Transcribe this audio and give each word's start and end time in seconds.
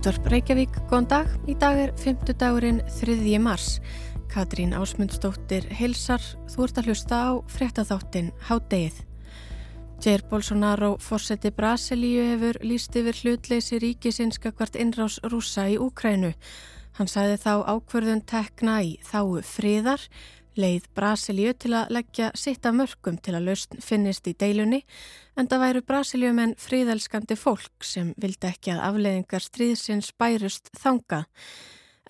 Útvarp 0.00 0.30
Reykjavík, 0.32 0.76
góðan 0.88 1.06
dag. 1.10 1.32
Í 1.44 1.52
dag 1.60 1.76
er 1.76 1.90
5. 2.00 2.30
dagurinn 2.40 2.78
3. 2.88 3.34
mars. 3.36 3.82
Katrín 4.32 4.70
Ásmundsdóttir 4.72 5.66
heilsar, 5.76 6.24
þú 6.48 6.62
ert 6.64 6.80
að 6.80 6.88
hlusta 6.88 7.18
á 7.20 7.30
fréttaþáttin 7.52 8.30
Hádegið. 8.48 9.02
Jair 10.00 10.24
Bolsonaro, 10.30 10.94
fórseti 11.04 11.52
Brasilíu, 11.52 12.24
hefur 12.30 12.56
líst 12.64 12.96
yfir 12.96 13.20
hlutleysi 13.20 13.76
ríkisinska 13.84 14.54
hvert 14.56 14.80
innrás 14.80 15.20
rúsa 15.20 15.66
í 15.68 15.76
Úkrænu. 15.76 16.32
Hann 16.96 17.12
sagði 17.12 17.36
þá 17.44 17.52
ákverðun 17.68 18.24
tekna 18.24 18.80
í 18.80 18.96
þáu 19.04 19.44
friðar, 19.44 20.00
leið 20.60 20.88
Brasilíu 20.96 21.54
til 21.58 21.72
að 21.78 21.92
leggja 21.96 22.30
sitta 22.38 22.72
mörgum 22.76 23.18
til 23.22 23.34
að 23.36 23.48
lausn 23.48 23.80
finnist 23.84 24.28
í 24.30 24.34
deilunni 24.38 24.82
en 25.36 25.48
það 25.50 25.64
væru 25.64 25.82
Brasilíumenn 25.88 26.56
fríðelskandi 26.60 27.36
fólk 27.38 27.86
sem 27.86 28.12
vildi 28.20 28.50
ekki 28.50 28.74
að 28.74 28.84
afleiðingar 28.90 29.44
stríðsins 29.44 30.12
bærust 30.20 30.70
þanga. 30.76 31.24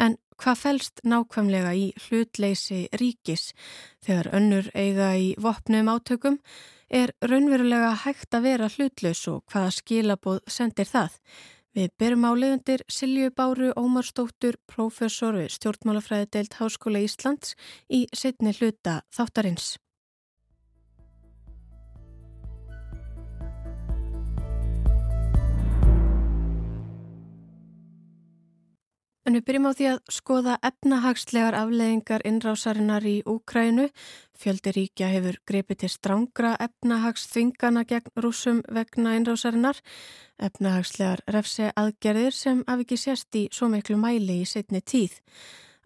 En 0.00 0.16
hvað 0.40 0.60
fælst 0.64 1.04
nákvæmlega 1.04 1.72
í 1.76 1.86
hlutleysi 2.06 2.82
ríkis 2.96 3.50
þegar 4.04 4.32
önnur 4.40 4.70
eiga 4.74 5.12
í 5.20 5.32
vopnum 5.40 5.90
átökum 5.92 6.40
er 6.90 7.12
raunverulega 7.22 7.94
hægt 8.04 8.34
að 8.34 8.46
vera 8.48 8.70
hlutlaus 8.72 9.22
og 9.30 9.44
hvaða 9.52 9.72
skilabóð 9.78 10.40
sendir 10.50 10.88
það? 10.90 11.18
Við 11.70 11.92
byrjum 12.02 12.24
á 12.26 12.32
leiðundir 12.34 12.82
Silju 12.90 13.30
Báru 13.30 13.68
Ómarsdóttur, 13.78 14.56
professor 14.66 15.36
við 15.38 15.52
stjórnmálafræði 15.54 16.26
deilt 16.34 16.56
Háskóla 16.58 17.02
Íslands 17.06 17.54
í 17.86 18.08
setni 18.10 18.50
hluta 18.56 18.96
þáttarins. 19.14 19.76
En 29.30 29.36
við 29.38 29.44
byrjum 29.46 29.66
á 29.70 29.72
því 29.78 29.86
að 29.86 29.98
skoða 30.10 30.54
efnahagslegar 30.66 31.54
afleðingar 31.54 32.24
innrásarinnar 32.26 33.04
í 33.06 33.12
Úkrænu. 33.30 33.84
Fjöldi 34.34 34.72
ríkja 34.74 35.06
hefur 35.12 35.38
grepið 35.46 35.78
til 35.84 35.90
strángra 35.92 36.50
efnahagsþvingana 36.66 37.84
gegn 37.86 38.10
rúsum 38.24 38.58
vegna 38.66 39.14
innrásarinnar. 39.20 39.78
Efnahagslegar 40.42 41.22
refsi 41.30 41.70
aðgerðir 41.70 42.34
sem 42.34 42.64
af 42.66 42.82
ekki 42.82 42.98
sérst 42.98 43.38
í 43.38 43.44
svo 43.54 43.70
miklu 43.70 44.00
mæli 44.02 44.40
í 44.42 44.50
setni 44.50 44.82
tíð. 44.82 45.14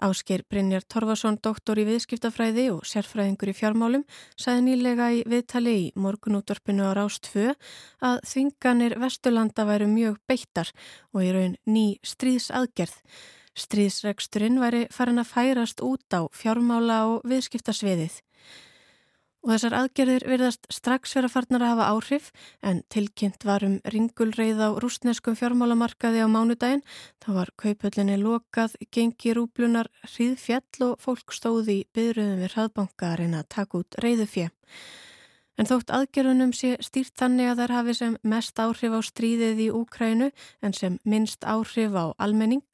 Ásker 0.02 0.42
Brynjar 0.50 0.82
Torfason, 0.90 1.36
doktor 1.38 1.78
í 1.78 1.84
viðskiptafræði 1.86 2.66
og 2.72 2.82
sérfræðingur 2.88 3.52
í 3.52 3.54
fjármálum, 3.54 4.02
sagði 4.34 4.64
nýlega 4.66 5.10
í 5.14 5.20
viðtali 5.30 5.74
í 5.84 5.86
morgunúttorpinu 5.94 6.88
á 6.90 6.98
Rást 6.98 7.30
2 7.30 7.54
að 8.02 8.18
þvinganir 8.26 8.98
Vesturlanda 8.98 9.66
væru 9.68 9.86
mjög 9.92 10.18
beittar 10.26 10.74
og 11.14 11.22
í 11.22 11.30
raun 11.36 11.56
ný 11.70 11.86
stríðsaðgerð. 12.02 12.98
Stríðsregsturinn 13.54 14.58
væri 14.58 14.86
farin 14.90 15.22
að 15.22 15.30
færast 15.30 15.82
út 15.86 16.10
á 16.10 16.26
fjármála 16.34 17.04
og 17.12 17.26
viðskiptasviðið. 17.30 18.18
Og 19.44 19.50
þessar 19.52 19.74
aðgerðir 19.76 20.24
virðast 20.24 20.66
strax 20.72 21.10
vera 21.18 21.28
farnar 21.28 21.60
að 21.66 21.70
hafa 21.74 21.88
áhrif 21.92 22.28
en 22.64 22.78
tilkynnt 22.88 23.42
var 23.44 23.66
um 23.66 23.74
ringulreið 23.92 24.62
á 24.64 24.72
rústneskum 24.80 25.36
fjármálamarkaði 25.36 26.24
á 26.24 26.28
mánudaginn. 26.32 26.80
Það 27.20 27.36
var 27.42 27.52
kaupöllinni 27.60 28.16
lokað, 28.22 28.78
gengi 28.88 29.34
rúblunar, 29.36 29.90
hríðfjall 30.14 30.88
og 30.88 30.96
fólk 31.04 31.36
stóði 31.36 31.82
í 31.82 31.86
byrjuðum 31.92 32.40
við 32.40 32.54
hraðbanka 32.56 33.10
að 33.10 33.18
reyna 33.20 33.42
að 33.44 33.50
taka 33.58 33.82
út 33.82 34.00
reyðufjö. 34.00 34.48
En 35.54 35.68
þótt 35.70 35.92
aðgerðunum 35.94 36.50
sé 36.56 36.72
stýrt 36.82 37.14
þannig 37.20 37.52
að 37.52 37.60
þær 37.62 37.72
hafi 37.76 37.94
sem 37.94 38.14
mest 38.26 38.58
áhrif 38.58 38.96
á 38.98 39.00
stríðið 39.06 39.60
í 39.62 39.68
Úkrænu 39.70 40.30
en 40.66 40.74
sem 40.74 40.98
minnst 41.06 41.46
áhrif 41.46 41.94
á 41.94 42.10
almenning, 42.18 42.66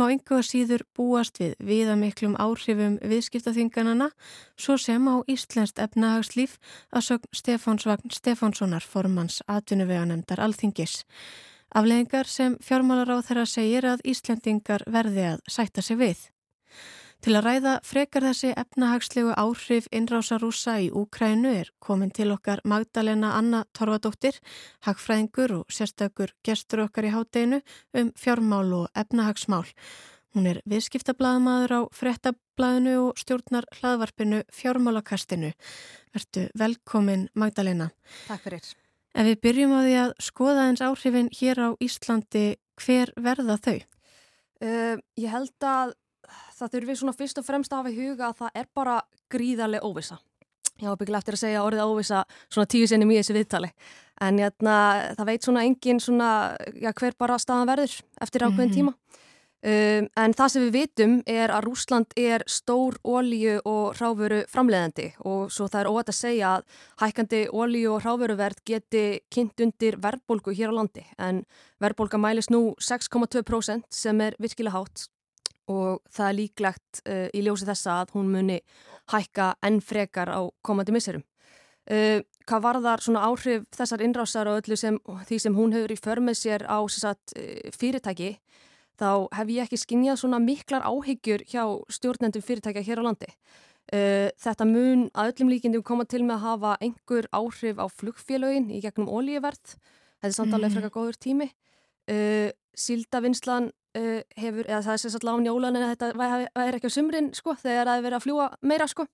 má 0.00 0.06
einhverja 0.08 0.48
síður 0.48 0.86
búast 0.96 1.38
við 1.42 1.52
viðamiklum 1.60 2.38
áhrifum 2.40 2.96
viðskiptaþinganana, 3.04 4.08
svo 4.56 4.78
sem 4.80 5.04
á 5.04 5.20
Íslenskt 5.28 5.82
efnahagslíf 5.84 6.56
að 6.90 7.08
sögn 7.10 7.32
Stefánsvagn 7.36 8.16
Stefánssonar 8.16 8.88
formans 8.88 9.42
atvinnuveganemdar 9.44 10.40
alþingis. 10.40 11.02
Afleðingar 11.74 12.30
sem 12.30 12.56
fjármálar 12.64 13.18
á 13.18 13.18
þeirra 13.20 13.44
segir 13.50 13.84
að 13.84 14.04
Íslendingar 14.08 14.86
verði 14.88 15.34
að 15.34 15.44
sætta 15.50 15.84
sig 15.84 16.00
við. 16.00 16.30
Til 17.24 17.38
að 17.38 17.46
ræða 17.46 17.70
frekar 17.88 18.24
þessi 18.26 18.50
efnahagslegu 18.52 19.30
áhrif 19.40 19.86
innrásarúsa 19.96 20.74
í 20.84 20.90
Úkrænu 20.92 21.54
er 21.56 21.70
komin 21.80 22.10
til 22.12 22.26
okkar 22.34 22.60
Magdalena 22.68 23.30
Anna 23.38 23.62
Torfadóttir, 23.72 24.36
hagfræðingur 24.84 25.54
og 25.62 25.72
sérstakur 25.72 26.34
gestur 26.44 26.82
okkar 26.84 27.08
í 27.08 27.14
hátteginu 27.14 27.62
um 27.96 28.10
fjármál 28.20 28.74
og 28.76 28.92
efnahagsmál. 28.92 29.64
Hún 30.36 30.50
er 30.52 30.60
viðskiptablaðmaður 30.68 31.72
á 31.72 31.80
frettablaðinu 31.96 32.98
og 33.06 33.24
stjórnar 33.24 33.70
hlaðvarpinu 33.78 34.44
fjármálakastinu. 34.52 35.54
Vertu 36.12 36.46
velkomin 36.52 37.30
Magdalena. 37.32 37.88
Takk 38.28 38.50
fyrir. 38.50 38.70
En 39.16 39.32
við 39.32 39.40
byrjum 39.48 39.72
á 39.72 39.80
því 39.80 39.98
að 40.04 40.16
skoða 40.28 40.68
eins 40.68 40.84
áhrifin 40.84 41.32
hér 41.32 41.64
á 41.64 41.68
Íslandi, 41.80 42.46
hver 42.76 43.16
verða 43.16 43.56
þau? 43.56 43.78
Uh, 44.60 44.96
ég 45.16 45.32
held 45.32 45.64
að 45.64 45.96
það 46.64 46.76
þurfi 46.76 46.96
svona 47.00 47.16
fyrst 47.18 47.40
og 47.40 47.46
fremst 47.46 47.72
að 47.72 47.82
hafa 47.82 47.92
í 47.92 47.98
huga 47.98 48.30
að 48.30 48.38
það 48.42 48.60
er 48.60 48.70
bara 48.74 48.96
gríðarlega 49.32 49.86
óvisa. 49.86 50.18
Ég 50.80 50.88
hafa 50.88 50.98
bygglega 50.98 51.22
eftir 51.22 51.36
að 51.36 51.42
segja 51.44 51.62
orðið 51.62 51.92
óvisa 51.92 52.24
svona 52.48 52.70
tíu 52.70 52.86
sinni 52.90 53.06
mjög 53.06 53.22
þessi 53.22 53.36
viðtali. 53.36 53.70
En 54.24 54.38
jæna, 54.42 54.78
það 55.18 55.28
veit 55.30 55.46
svona 55.46 55.62
engin 55.68 56.00
svona, 56.02 56.30
já, 56.74 56.90
hver 56.90 57.14
bara 57.18 57.38
staðan 57.38 57.70
verður 57.70 57.94
eftir 58.24 58.42
ákveðin 58.42 58.58
mm 58.58 58.72
-hmm. 58.72 58.74
tíma. 58.74 58.94
Um, 59.64 60.10
en 60.20 60.34
það 60.36 60.50
sem 60.52 60.64
við 60.66 60.74
vitum 60.74 61.12
er 61.24 61.48
að 61.48 61.64
Rúsland 61.64 62.10
er 62.20 62.42
stór 62.44 62.98
ólíu 63.00 63.62
og 63.64 63.94
ráfuru 63.96 64.42
framleiðandi 64.52 65.06
og 65.24 65.46
svo 65.48 65.70
það 65.72 65.80
er 65.80 65.88
óætt 65.88 66.10
að 66.12 66.18
segja 66.18 66.50
að 66.50 66.66
hækkandi 67.00 67.40
ólíu 67.48 67.94
og 67.94 68.04
ráfuruverð 68.04 68.60
geti 68.68 69.22
kynnt 69.32 69.64
undir 69.64 69.96
verðbólgu 69.96 70.52
hér 70.52 70.68
á 70.68 70.76
landi 70.76 71.06
en 71.16 71.46
verðbólga 71.80 72.20
mælis 72.20 72.50
nú 72.52 72.74
6,2% 72.76 73.88
sem 73.88 74.20
er 74.20 74.36
virkilega 74.36 74.76
hátt 74.76 75.06
og 75.70 76.02
það 76.12 76.26
er 76.28 76.36
líklegt 76.38 77.00
uh, 77.08 77.28
í 77.32 77.44
ljósi 77.44 77.68
þessa 77.68 78.00
að 78.02 78.14
hún 78.16 78.32
muni 78.32 78.58
hækka 79.12 79.54
enn 79.64 79.80
frekar 79.84 80.32
á 80.32 80.40
komandi 80.64 80.94
misserum. 80.94 81.24
Uh, 81.84 82.20
hvað 82.48 82.64
varðar 82.64 83.04
svona 83.04 83.24
áhrif 83.28 83.66
þessar 83.76 84.04
innrásar 84.04 84.48
og 84.48 84.62
öllu 84.62 84.76
sem, 84.80 84.96
því 85.28 85.38
sem 85.40 85.56
hún 85.56 85.74
hefur 85.76 85.92
í 85.92 86.00
förmið 86.00 86.38
sér 86.40 86.64
á 86.68 86.80
sagt, 86.92 87.36
uh, 87.36 87.68
fyrirtæki 87.76 88.38
þá 89.00 89.28
hef 89.34 89.52
ég 89.52 89.66
ekki 89.66 89.80
skinnjað 89.80 90.20
svona 90.22 90.40
miklar 90.40 90.84
áhyggjur 90.86 91.44
hjá 91.50 91.64
stjórnendum 91.92 92.44
fyrirtækja 92.44 92.84
hér 92.86 93.02
á 93.02 93.06
landi. 93.08 93.30
Þetta 93.90 94.64
mun 94.64 95.02
að 95.12 95.32
öllum 95.32 95.50
líkindum 95.50 95.82
koma 95.84 96.06
til 96.08 96.22
með 96.22 96.38
að 96.38 96.44
hafa 96.46 96.70
einhver 96.80 97.26
áhrif 97.34 97.82
á 97.82 97.86
flugfélögin 97.90 98.70
í 98.70 98.78
gegnum 98.80 99.10
ólíuverð. 99.10 99.74
Þetta 100.22 100.30
er 100.30 100.36
samt 100.38 100.54
alveg 100.54 100.70
mm. 100.70 100.76
frekar 100.78 100.94
góður 100.94 101.18
tími. 101.20 101.48
Sildavinslan 102.78 103.68
uh, 103.98 104.20
hefur, 104.40 104.66
eða 104.68 104.82
það 104.86 104.96
er 104.96 105.02
sérstaklega 105.02 105.40
á 105.40 105.44
njólan 105.44 105.78
en 105.78 105.86
þetta 105.92 106.10
væri 106.18 106.78
ekki 106.78 106.90
á 106.90 106.96
sumrin 106.96 107.30
sko 107.36 107.56
þegar 107.60 107.88
það 107.90 107.96
er 107.96 108.06
verið 108.06 108.18
að 108.18 108.26
fljúa 108.26 108.46
meira 108.62 108.88
sko. 108.90 109.06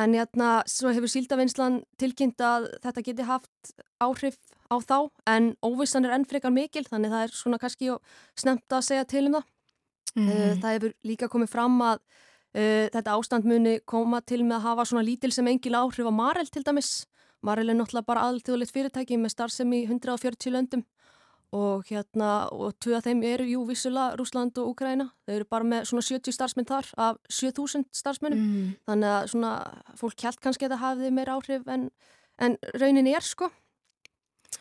En 0.00 0.14
jæna, 0.16 0.50
svo 0.66 0.90
hefur 0.90 1.10
síldavinslan 1.10 1.78
tilkynnt 2.02 2.42
að 2.42 2.66
þetta 2.82 3.04
geti 3.06 3.26
haft 3.28 3.74
áhrif 4.02 4.40
á 4.66 4.76
þá 4.82 4.96
en 5.30 5.52
óvissan 5.62 6.08
er 6.08 6.16
ennfrekar 6.16 6.50
mikil 6.50 6.82
þannig 6.88 7.12
það 7.14 7.26
er 7.26 7.34
svona 7.38 7.60
kannski 7.62 7.92
snemt 8.34 8.74
að 8.74 8.86
segja 8.88 9.06
til 9.06 9.28
um 9.28 9.38
það. 9.38 9.50
Mm. 10.14 10.28
uh, 10.30 10.52
það 10.62 10.76
hefur 10.76 10.92
líka 11.06 11.30
komið 11.30 11.50
fram 11.50 11.80
að 11.82 11.98
uh, 11.98 12.86
þetta 12.94 13.14
ástand 13.14 13.46
muni 13.50 13.78
koma 13.86 14.20
til 14.22 14.42
með 14.44 14.60
að 14.60 14.66
hafa 14.68 14.88
svona 14.90 15.06
lítil 15.06 15.32
sem 15.34 15.48
engil 15.50 15.74
áhrif 15.78 16.10
á 16.10 16.12
Marel 16.14 16.50
til 16.50 16.62
dæmis. 16.66 17.04
Marel 17.44 17.68
er 17.68 17.76
náttúrulega 17.76 18.08
bara 18.08 18.26
aðalþjóðleitt 18.28 18.72
fyrirtæki 18.72 19.18
með 19.20 19.34
starfsemi 19.34 19.82
í 19.82 19.88
140 19.88 20.54
löndum 20.54 20.84
og 21.54 21.84
hérna 21.88 22.30
og 22.52 22.74
tvö 22.82 22.96
af 22.98 23.06
þeim 23.06 23.22
eru 23.28 23.46
jú 23.46 23.64
vissulega 23.68 24.16
Rúsland 24.18 24.58
og 24.58 24.72
Úkraina 24.72 25.08
þau 25.24 25.34
eru 25.36 25.48
bara 25.50 25.68
með 25.70 25.90
svona 25.90 26.06
70 26.06 26.34
starfsmenn 26.34 26.68
þar 26.68 26.88
af 27.06 27.18
7000 27.30 27.86
starfsmennum 27.94 28.40
mm. 28.40 28.70
þannig 28.88 29.10
að 29.10 29.28
svona 29.34 29.52
fólk 30.00 30.24
held 30.26 30.40
kannski 30.42 30.66
að 30.66 30.74
það 30.74 30.84
hafiði 30.84 31.12
meira 31.18 31.36
áhrif 31.36 31.68
en, 31.70 31.90
en 32.42 32.58
raunin 32.80 33.10
er 33.12 33.24
sko. 33.24 33.50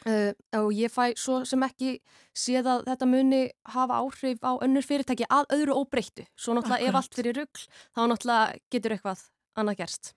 Uh, 0.03 0.33
og 0.57 0.73
ég 0.75 0.91
fæ 0.91 1.13
svo 1.15 1.43
sem 1.47 1.61
ekki 1.63 1.93
séð 2.35 2.67
að 2.67 2.81
þetta 2.89 3.07
muni 3.07 3.41
hafa 3.71 4.01
áhrif 4.01 4.41
á 4.43 4.57
önnur 4.65 4.83
fyrirtæki 4.83 5.27
að 5.31 5.53
öðru 5.55 5.77
óbreyttu. 5.79 6.25
Svo 6.35 6.57
náttúrulega 6.57 6.81
Akkurat. 6.81 6.89
ef 6.89 6.99
allt 6.99 7.17
fyrir 7.19 7.37
ruggl 7.39 7.65
þá 7.95 8.01
náttúrulega 8.11 8.61
getur 8.73 8.95
eitthvað 8.97 9.25
annað 9.55 9.79
gerst. 9.79 10.13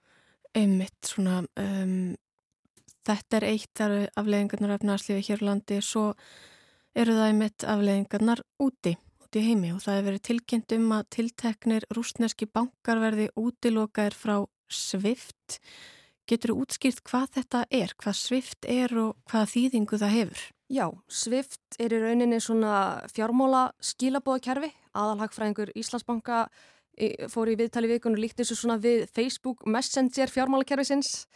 Einmitt 0.56 1.12
svona 1.12 1.42
um, 1.60 2.16
þetta 3.06 3.38
er 3.38 3.48
eitt 3.52 3.84
af 3.84 4.26
leðingarnar 4.26 4.76
efnaðarslífi 4.78 5.28
hér 5.28 5.44
landi. 5.44 5.78
Svo 5.84 6.08
eru 6.96 7.16
það 7.16 7.30
í 7.32 7.36
mitt 7.36 7.66
afleðingarnar 7.68 8.42
úti, 8.62 8.94
úti 9.24 9.42
heimi 9.44 9.74
og 9.74 9.82
það 9.84 9.98
hefur 9.98 10.08
verið 10.10 10.24
tilkynnt 10.30 10.74
um 10.78 10.92
að 10.96 11.08
tilteknir 11.16 11.86
rúsneski 11.94 12.48
bankar 12.48 13.02
verði 13.02 13.28
útilokaðir 13.36 14.16
frá 14.16 14.36
Svift. 14.72 15.60
Getur 16.26 16.52
þú 16.52 16.62
útskýrt 16.64 17.02
hvað 17.06 17.26
þetta 17.36 17.64
er, 17.70 17.92
hvað 18.02 18.16
Svift 18.18 18.66
er 18.66 18.94
og 18.98 19.18
hvað 19.30 19.50
þýðingu 19.52 20.00
það 20.00 20.16
hefur? 20.16 20.46
Já, 20.66 20.86
Swift 21.06 21.78
er 21.78 21.94
í 21.94 22.00
rauninni 22.02 22.40
svona 22.42 23.04
fjármóla 23.12 23.68
skilabóðakerfi. 23.78 24.72
Aðalhagfræðingur 24.96 25.70
Íslandsbanka 25.78 26.46
fór 27.30 27.52
í 27.52 27.58
viðtali 27.60 27.92
vikun 27.92 28.16
og 28.16 28.22
líkt 28.24 28.40
þessu 28.40 28.56
svona 28.58 28.80
við 28.82 29.04
Facebook 29.14 29.62
Messenger 29.68 30.32
fjármálakerfisins. 30.32 31.26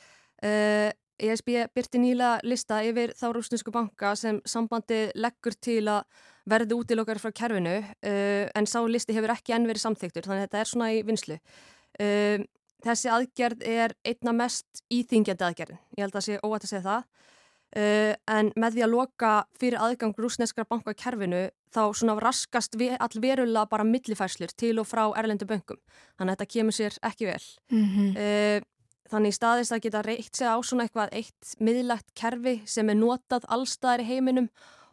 Uh, 0.41 0.89
ESB 1.21 1.51
byrti 1.75 2.01
nýla 2.01 2.39
lista 2.47 2.81
yfir 2.87 3.13
þá 3.19 3.27
rúsnesku 3.37 3.73
banka 3.75 4.15
sem 4.19 4.41
sambandi 4.49 5.09
leggur 5.15 5.57
til 5.61 5.85
að 5.93 6.05
verði 6.51 6.79
útilokkar 6.79 7.21
frá 7.23 7.33
kerfinu 7.37 7.77
uh, 7.81 8.47
en 8.57 8.69
sá 8.69 8.81
listi 8.89 9.15
hefur 9.17 9.35
ekki 9.35 9.55
enn 9.57 9.69
verið 9.69 9.85
samþyktur 9.85 10.27
þannig 10.27 10.47
að 10.47 10.49
þetta 10.49 10.63
er 10.63 10.71
svona 10.71 10.91
í 10.95 11.03
vinslu. 11.07 11.37
Uh, 12.01 12.47
þessi 12.85 13.13
aðgerð 13.13 13.65
er 13.69 13.95
einna 14.07 14.35
mest 14.37 14.85
íþingjandi 14.93 15.47
aðgerðin. 15.47 15.83
Ég 15.97 16.05
held 16.07 16.15
að 16.15 16.19
það 16.19 16.27
sé 16.29 16.41
óætt 16.41 16.67
að 16.67 16.73
segja 16.73 16.87
það. 16.89 17.07
Uh, 17.71 18.13
en 18.35 18.51
með 18.59 18.77
því 18.77 18.83
að 18.87 18.95
loka 18.97 19.33
fyrir 19.61 19.79
aðgang 19.79 20.17
rúsneskra 20.19 20.67
banka 20.67 20.97
kerfinu 20.99 21.45
þá 21.71 21.83
svona 21.95 22.17
raskast 22.19 22.75
allverulega 22.75 23.69
bara 23.71 23.87
millifærslur 23.87 24.51
til 24.59 24.75
og 24.83 24.89
frá 24.91 25.05
erlendu 25.21 25.47
böngum. 25.47 25.79
Þannig 26.19 26.33
að 26.33 26.41
þetta 26.41 26.53
kemur 26.57 26.75
sér 26.75 26.99
ekki 27.07 27.29
vel. 27.29 27.45
Mm 27.71 27.87
-hmm. 27.87 28.11
uh, 28.17 28.69
þannig 29.11 29.35
staðist 29.35 29.75
að 29.75 29.83
geta 29.87 30.03
reykt 30.07 30.39
sig 30.39 30.49
á 30.49 30.57
svona 30.63 30.87
eitthvað 30.87 31.15
eitt 31.19 31.55
miðlægt 31.59 32.13
kerfi 32.19 32.61
sem 32.69 32.91
er 32.91 32.99
notað 32.99 33.49
allstaðar 33.51 34.05
í 34.05 34.09
heiminum 34.11 34.49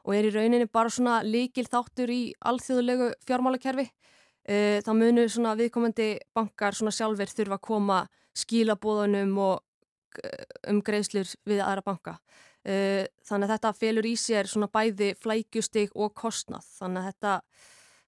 og 0.08 0.16
er 0.16 0.30
í 0.30 0.34
rauninni 0.34 0.70
bara 0.72 0.92
svona 0.94 1.20
líkil 1.26 1.68
þáttur 1.68 2.12
í 2.14 2.22
alþjóðulegu 2.48 3.12
fjármálakerfi. 3.28 3.90
Uh, 4.48 4.80
þá 4.80 4.92
munu 4.96 5.26
svona 5.28 5.58
viðkomandi 5.60 6.12
bankar 6.36 6.76
svona 6.78 6.96
sjálfur 6.96 7.34
þurfa 7.34 7.58
að 7.58 7.66
koma 7.68 8.04
skílabóðunum 8.38 9.34
og 9.44 9.64
um 10.72 10.80
greiðslur 10.82 11.30
við 11.46 11.62
aðra 11.64 11.84
banka. 11.86 12.16
Uh, 12.68 13.04
þannig 13.28 13.48
að 13.48 13.54
þetta 13.56 13.74
felur 13.80 14.08
í 14.08 14.16
sér 14.20 14.50
svona 14.50 14.70
bæði 14.72 15.14
flækjustig 15.22 15.94
og 15.96 16.16
kostnað 16.18 16.66
þannig 16.80 17.04
að 17.04 17.12
þetta 17.12 17.36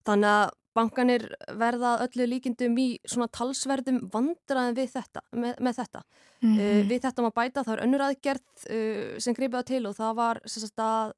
þannig 0.09 0.33
að 0.33 0.55
bankanir 0.79 1.25
verða 1.59 1.95
öllu 2.05 2.27
líkindum 2.31 2.77
í 2.81 2.87
svona 3.07 3.29
talsverðum 3.35 4.01
vandraðin 4.13 4.77
við 4.77 4.93
þetta 4.95 5.23
með, 5.31 5.55
með 5.59 5.79
þetta 5.81 6.03
mm 6.03 6.49
-hmm. 6.49 6.59
uh, 6.59 6.83
við 6.89 7.01
þetta 7.05 7.25
maður 7.25 7.37
bæta 7.39 7.65
þá 7.67 7.71
er 7.75 7.83
önnur 7.85 8.05
aðgerð 8.07 8.45
uh, 8.65 9.17
sem 9.21 9.37
greipiða 9.37 9.65
til 9.71 9.81
og 9.89 9.97
það 9.97 10.13
var 10.19 10.41
að, 10.43 11.11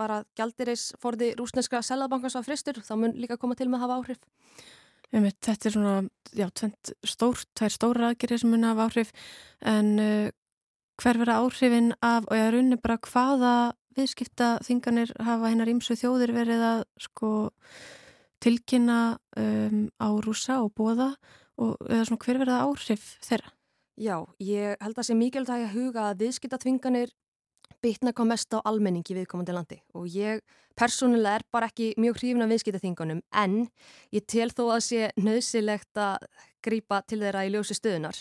var 0.00 0.16
að 0.18 0.26
gældiris 0.36 0.88
forði 1.02 1.34
rúsneska 1.38 1.82
selaðbankans 1.82 2.36
á 2.36 2.42
fristur 2.42 2.82
þá 2.82 2.94
mun 2.96 3.16
líka 3.16 3.38
koma 3.38 3.54
til 3.54 3.68
með 3.68 3.80
að 3.80 3.86
hafa 3.86 4.00
áhrif 4.02 4.20
Þetta 5.16 5.68
er 5.68 5.72
svona, 5.72 6.08
já, 6.34 6.48
stórt, 7.06 7.46
það 7.54 7.66
er 7.68 7.72
stóra 7.72 8.08
aðgerðir 8.10 8.40
sem 8.42 8.50
mun 8.50 8.66
að 8.66 8.72
hafa 8.74 8.86
áhrif 8.90 9.12
en 9.62 10.32
hver 11.00 11.18
vera 11.20 11.38
áhrifin 11.44 11.92
af 12.02 12.26
og 12.26 12.36
ég 12.36 12.48
er 12.48 12.56
unni 12.58 12.76
bara 12.80 12.98
hvaða 12.98 13.52
viðskipta 13.96 14.56
þinganir 14.64 15.12
hafa 15.24 15.50
hennar 15.50 15.70
ímsu 15.70 15.96
þjóðir 15.96 16.32
verið 16.36 16.64
að 16.64 16.82
sko 17.06 17.30
tilkynna 18.42 19.18
um, 19.38 19.86
á 19.96 20.08
rúsa 20.24 20.60
og 20.62 20.72
bóða 20.76 21.14
og 21.56 21.76
eða 21.88 22.08
svona 22.08 22.24
hver 22.24 22.40
verða 22.42 22.62
áhrif 22.66 23.14
þeirra? 23.24 23.52
Já, 23.96 24.16
ég 24.44 24.76
held 24.82 24.92
að 24.92 24.98
það 24.98 25.08
sé 25.08 25.16
mikilvægt 25.16 25.54
að 25.54 25.62
ég 25.62 25.76
huga 25.76 26.10
að 26.10 26.26
viðskipta 26.26 26.60
þinganir 26.60 27.14
bitna 27.82 28.12
hvað 28.16 28.28
mest 28.32 28.56
á 28.56 28.58
almenningi 28.68 29.16
viðkomandi 29.16 29.54
landi 29.56 29.78
og 29.96 30.08
ég 30.12 30.42
persónulega 30.76 31.40
er 31.40 31.46
bara 31.52 31.70
ekki 31.70 31.94
mjög 32.00 32.20
hrifin 32.20 32.44
af 32.44 32.52
viðskipta 32.52 32.82
þinganum 32.82 33.22
en 33.32 33.56
ég 34.12 34.26
tel 34.28 34.50
þó 34.52 34.66
að 34.74 34.82
sé 34.88 35.08
nöðsilegt 35.16 36.00
að 36.00 36.28
grýpa 36.66 37.00
til 37.08 37.22
þeirra 37.22 37.46
í 37.46 37.54
ljósi 37.54 37.76
stöðunar. 37.78 38.18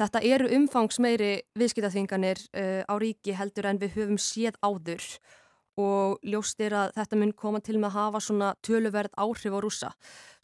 Þetta 0.00 0.22
eru 0.24 0.48
umfangsmeiri 0.56 1.32
viðskiptaþvinganir 1.60 2.40
uh, 2.56 2.82
á 2.88 2.94
ríki 2.98 3.36
heldur 3.36 3.68
en 3.68 3.80
við 3.82 3.98
höfum 3.98 4.18
séð 4.18 4.56
áður 4.64 5.04
og 5.04 5.41
ljóst 5.76 6.60
er 6.60 6.74
að 6.76 6.92
þetta 6.98 7.16
mun 7.16 7.32
koma 7.32 7.60
til 7.60 7.78
með 7.78 7.88
að 7.88 7.96
hafa 7.96 8.20
svona 8.20 8.48
töluverð 8.62 9.14
áhrif 9.16 9.54
á 9.56 9.60
rúsa. 9.64 9.90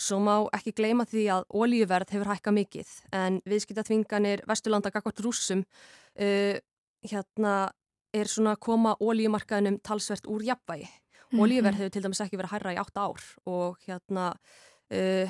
Svo 0.01 0.21
má 0.25 0.49
ekki 0.57 0.73
gleyma 0.73 1.05
því 1.05 1.25
að 1.35 1.45
ólíuverð 1.53 2.15
hefur 2.15 2.31
hækka 2.33 2.55
mikið 2.57 2.95
en 3.13 3.41
viðskiptaþvinganir 3.45 4.45
Vesturlanda 4.49 4.91
gagvart 4.95 5.21
rúsum 5.21 5.65
uh, 5.65 6.57
hérna 7.05 7.55
er 8.15 8.31
svona 8.31 8.57
að 8.57 8.65
koma 8.65 8.97
ólíumarkaðinum 9.01 9.81
talsvert 9.85 10.27
úr 10.27 10.43
jafnvægi. 10.43 10.89
Mm 10.89 11.39
-hmm. 11.39 11.43
Ólíuverð 11.43 11.77
hefur 11.77 11.91
til 11.91 12.03
dæmis 12.03 12.21
ekki 12.21 12.37
verið 12.37 12.53
hærra 12.53 12.73
í 12.73 12.81
8 12.81 13.01
ár 13.01 13.21
og 13.47 13.77
hérna 13.87 14.33
uh, 14.91 15.29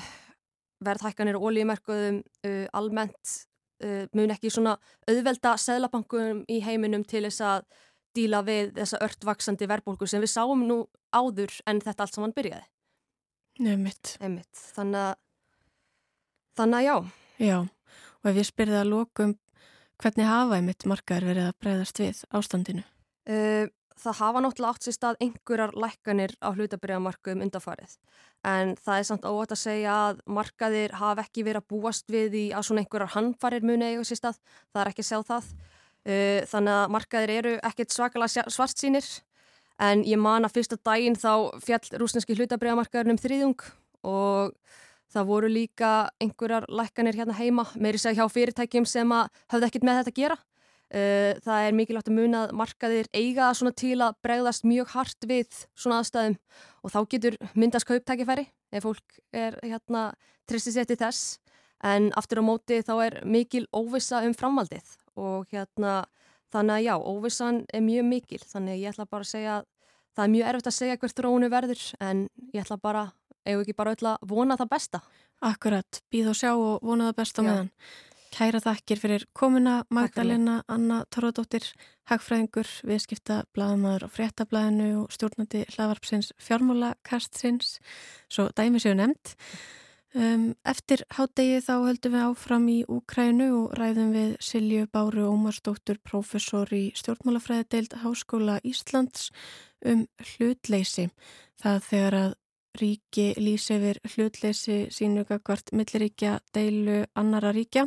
verðhækkanir 0.81 1.37
og 1.37 1.43
ólíumarkaðum 1.43 2.23
uh, 2.47 2.67
almennt 2.73 3.49
uh, 3.85 4.06
mun 4.12 4.31
ekki 4.31 4.50
svona 4.50 4.77
auðvelda 5.09 5.56
seglabankum 5.56 6.45
í 6.49 6.61
heiminum 6.65 7.05
til 7.05 7.25
þess 7.27 7.41
að 7.41 7.62
díla 8.19 8.43
við 8.47 8.75
þessa 8.81 9.00
öllvaksandi 9.06 9.70
verðbólku 9.70 10.11
sem 10.11 10.23
við 10.25 10.35
sáum 10.35 10.67
nú 10.69 10.82
áður 11.15 11.55
en 11.70 11.81
þetta 11.85 12.05
allt 12.05 12.19
saman 12.19 12.35
byrjaði. 12.37 12.67
Nefnitt. 13.65 14.15
Nefnitt. 14.23 14.62
Þannig 14.76 15.00
að, 15.06 15.17
þannig 16.59 16.79
að 16.79 16.87
já. 16.88 16.97
Já, 17.38 17.59
og 18.19 18.31
ef 18.31 18.38
ég 18.43 18.50
spyrði 18.50 18.81
að 18.82 18.93
lókum 18.93 19.35
hvernig 19.99 20.29
hafa 20.31 20.59
einmitt 20.59 20.87
margar 20.91 21.26
verið 21.26 21.50
að 21.50 21.59
breyðast 21.62 22.00
við 22.03 22.23
ástandinu? 22.35 22.85
Uh, 23.29 23.67
það 23.99 24.21
hafa 24.21 24.43
náttúrulega 24.43 24.76
átt 24.76 24.87
sér 24.87 24.97
stað 24.97 25.23
einhverjar 25.25 25.75
lækkanir 25.75 26.35
á 26.38 26.49
hlutabriðamarkuðum 26.55 27.43
undarfarið 27.47 27.97
en 28.47 28.75
það 28.79 29.00
er 29.00 29.09
samt 29.09 29.26
óvægt 29.26 29.55
að 29.56 29.62
segja 29.64 29.97
að 30.09 30.21
markaðir 30.38 30.94
hafa 31.00 31.25
ekki 31.25 31.44
verið 31.49 31.64
að 31.64 31.71
búast 31.75 32.12
við 32.12 32.37
í 32.38 32.44
að 32.55 32.69
svona 32.69 32.85
einhverjar 32.85 33.14
handfarir 33.16 33.66
muni 33.66 33.90
eiga 33.90 34.07
sér 34.07 34.21
stað, 34.21 34.38
það 34.71 34.83
er 34.85 34.92
ekki 34.92 35.04
að 35.04 35.11
sjá 35.11 35.19
það 35.33 35.50
þannig 36.09 36.73
að 36.73 36.93
markaðir 36.95 37.31
eru 37.35 37.55
ekkert 37.69 37.93
svakalega 37.93 38.47
svart 38.49 38.81
sínir 38.81 39.05
en 39.79 40.03
ég 40.09 40.19
man 40.21 40.47
að 40.47 40.59
fyrsta 40.59 40.79
daginn 40.81 41.19
þá 41.19 41.55
fjall 41.62 42.00
rúsneski 42.00 42.37
hlutabriðamarkaðurinn 42.38 43.15
um 43.15 43.21
þriðjung 43.23 43.65
og 44.09 44.55
það 45.12 45.31
voru 45.31 45.50
líka 45.53 45.93
einhverjar 46.21 46.67
lækkanir 46.69 47.17
hérna 47.17 47.37
heima 47.38 47.65
meiri 47.79 48.00
segja 48.00 48.23
hjá 48.23 48.35
fyrirtækjum 48.35 48.87
sem 48.88 49.12
að 49.15 49.31
hafði 49.53 49.69
ekkert 49.71 49.88
með 49.88 50.00
þetta 50.00 50.15
að 50.15 50.21
gera. 50.21 50.38
Uh, 50.88 51.35
það 51.45 51.67
er 51.67 51.75
mikilvægt 51.77 52.07
að 52.09 52.17
muna 52.17 52.43
að 52.47 52.53
markaðir 52.57 53.09
eiga 53.12 53.50
til 53.77 53.99
að 54.00 54.15
bregðast 54.25 54.65
mjög 54.65 54.95
hart 54.95 55.27
við 55.29 55.59
svona 55.77 55.99
aðstæðum 56.00 56.38
og 56.83 56.95
þá 56.95 57.00
getur 57.12 57.37
myndast 57.53 57.88
kauptækifæri 57.88 58.47
ef 58.73 58.87
fólk 58.87 59.19
er 59.37 59.59
hérna 59.61 60.15
tristið 60.49 60.79
sér 60.79 60.88
til 60.88 60.97
þess. 60.97 61.38
En 61.85 62.09
aftur 62.17 62.41
á 62.41 62.49
móti 62.49 62.81
þá 62.81 62.95
er 63.05 63.19
mikil 63.29 63.67
óvissa 63.69 64.25
um 64.25 64.33
framvaldið 64.35 64.97
og 65.18 65.48
hérna 65.52 66.00
þannig 66.52 66.78
að 66.78 66.87
já, 66.87 66.94
óvissan 66.96 67.62
er 67.75 67.84
mjög 67.84 68.08
mikil 68.08 68.42
þannig 68.44 68.76
að 68.76 68.82
ég 68.82 68.94
ætla 68.94 69.08
bara 69.10 69.26
að 69.26 69.32
segja 69.32 69.56
að 69.58 69.66
það 70.18 70.25
er 70.25 70.34
mjög 70.34 70.50
erfitt 70.50 70.70
að 70.70 70.76
segja 70.78 70.98
hvert 70.98 71.20
þróunu 71.20 71.48
verður 71.52 71.87
en 72.08 72.26
ég 72.54 72.64
ætla 72.64 72.78
bara, 72.82 73.06
ef 73.46 73.62
ekki 73.62 73.78
bara 73.78 73.94
öll 73.94 74.10
að 74.10 74.28
vona 74.32 74.58
það 74.58 74.70
besta. 74.75 75.02
Akkurat, 75.48 76.00
býð 76.10 76.32
og 76.32 76.38
sjá 76.38 76.52
og 76.56 76.87
vona 76.87 77.10
það 77.10 77.18
besta 77.20 77.44
já. 77.44 77.48
meðan. 77.48 77.72
Kæra 78.28 78.60
þakkir 78.60 79.00
fyrir 79.00 79.22
komuna 79.32 79.78
Magdalena 79.94 80.58
Anna 80.68 80.98
Torradóttir, 81.14 81.64
hagfræðingur, 82.10 82.68
viðskipta, 82.84 83.40
bladamæður 83.56 84.04
og 84.04 84.12
fréttablaðinu 84.12 84.88
og 85.00 85.14
stjórnandi 85.14 85.62
hlaðvarpsins 85.72 86.34
fjármálakastsins, 86.44 87.78
svo 88.28 88.50
dæmi 88.58 88.82
séu 88.84 88.98
nefnt. 88.98 89.32
Um, 90.17 90.55
eftir 90.65 91.03
hádegi 91.12 91.59
þá 91.61 91.75
höldum 91.85 92.15
við 92.15 92.23
áfram 92.25 92.69
í 92.73 92.77
Úkrænu 92.88 93.49
og 93.59 93.75
ræðum 93.77 94.15
við 94.15 94.31
Silju 94.41 94.87
Báru 94.88 95.27
Ómarsdóttur, 95.29 95.99
professor 96.00 96.71
í 96.73 96.95
stjórnmálafræðideild 96.97 97.99
Háskóla 98.00 98.57
Íslands 98.65 99.29
um 99.85 100.07
hlutleysi. 100.31 101.11
Það 101.61 101.85
þegar 101.91 102.19
að 102.23 102.33
ríki 102.81 103.29
lýsi 103.37 103.77
yfir 103.77 104.00
hlutleysi 104.15 104.79
sínu 104.95 105.27
gagvart 105.29 105.75
milliríkja 105.77 106.38
deilu 106.57 107.03
annara 107.12 107.53
ríkja 107.53 107.85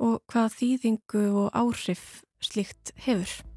og 0.00 0.24
hvaða 0.32 0.56
þýðingu 0.56 1.28
og 1.44 1.52
áhrif 1.52 2.22
slíkt 2.40 2.96
hefur. 3.04 3.49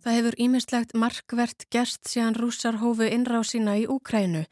Það 0.00 0.14
hefur 0.16 0.36
ímislegt 0.40 0.92
markvert 0.96 1.66
gerst 1.68 2.08
síðan 2.08 2.38
rússar 2.40 2.78
hófu 2.80 3.04
innrásina 3.04 3.74
í 3.76 3.82
Úkrænu. 3.84 4.46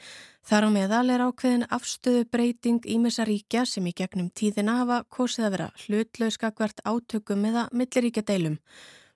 Þar 0.44 0.66
á 0.68 0.70
meðal 0.74 1.08
er 1.14 1.22
ákveðin 1.24 1.64
afstöðu 1.72 2.26
breyting 2.28 2.84
ímisaríkja 2.84 3.62
sem 3.64 3.86
í 3.88 3.94
gegnum 3.96 4.28
tíðina 4.28 4.74
hafa 4.82 4.98
kosið 5.08 5.46
að 5.46 5.54
vera 5.56 5.68
hlutlauskakvert 5.86 6.84
átökum 6.84 7.48
eða 7.48 7.64
milliríkja 7.72 8.26
deilum. 8.28 8.58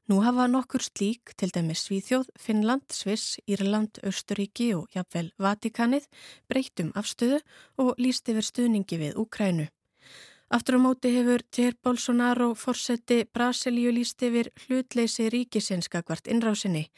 Nú 0.08 0.22
hafa 0.24 0.48
nokkur 0.48 0.80
slík, 0.80 1.34
til 1.36 1.52
dæmis 1.52 1.84
Svíþjóð, 1.84 2.32
Finnland, 2.40 2.88
Sviss, 2.88 3.36
Írland, 3.44 4.00
Östuríki 4.00 4.72
og 4.72 4.88
jafnvel 4.96 5.34
Vatikanið 5.36 6.08
breytum 6.48 6.96
afstöðu 6.96 7.44
og 7.76 7.92
líst 8.00 8.32
yfir 8.32 8.48
stuðningi 8.48 9.02
við 9.04 9.20
Úkrænu. 9.20 9.68
Aftur 10.52 10.76
á 10.76 10.80
móti 10.84 11.08
hefur 11.16 11.40
Tér 11.48 11.72
Bolsonaro 11.80 12.52
fórseti 12.52 13.24
Brasilíu 13.24 13.88
líst 13.88 14.20
yfir 14.20 14.50
hlutleysi 14.66 15.30
ríkisinska 15.32 16.02
hvert 16.04 16.28
innrásinni. 16.28 16.90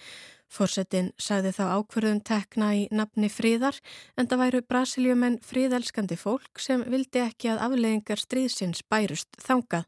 Fórsetin 0.50 1.12
sagði 1.22 1.52
þá 1.54 1.62
ákverðum 1.76 2.18
tekna 2.26 2.72
í 2.74 2.82
nafni 2.90 3.30
fríðar 3.30 3.78
en 4.18 4.26
það 4.26 4.42
væru 4.42 4.62
Brasilíumenn 4.66 5.38
fríðelskandi 5.46 6.18
fólk 6.18 6.58
sem 6.66 6.82
vildi 6.82 7.22
ekki 7.22 7.52
að 7.52 7.62
afleggingar 7.68 8.24
stríðsins 8.24 8.82
bærust 8.90 9.38
þangað. 9.46 9.86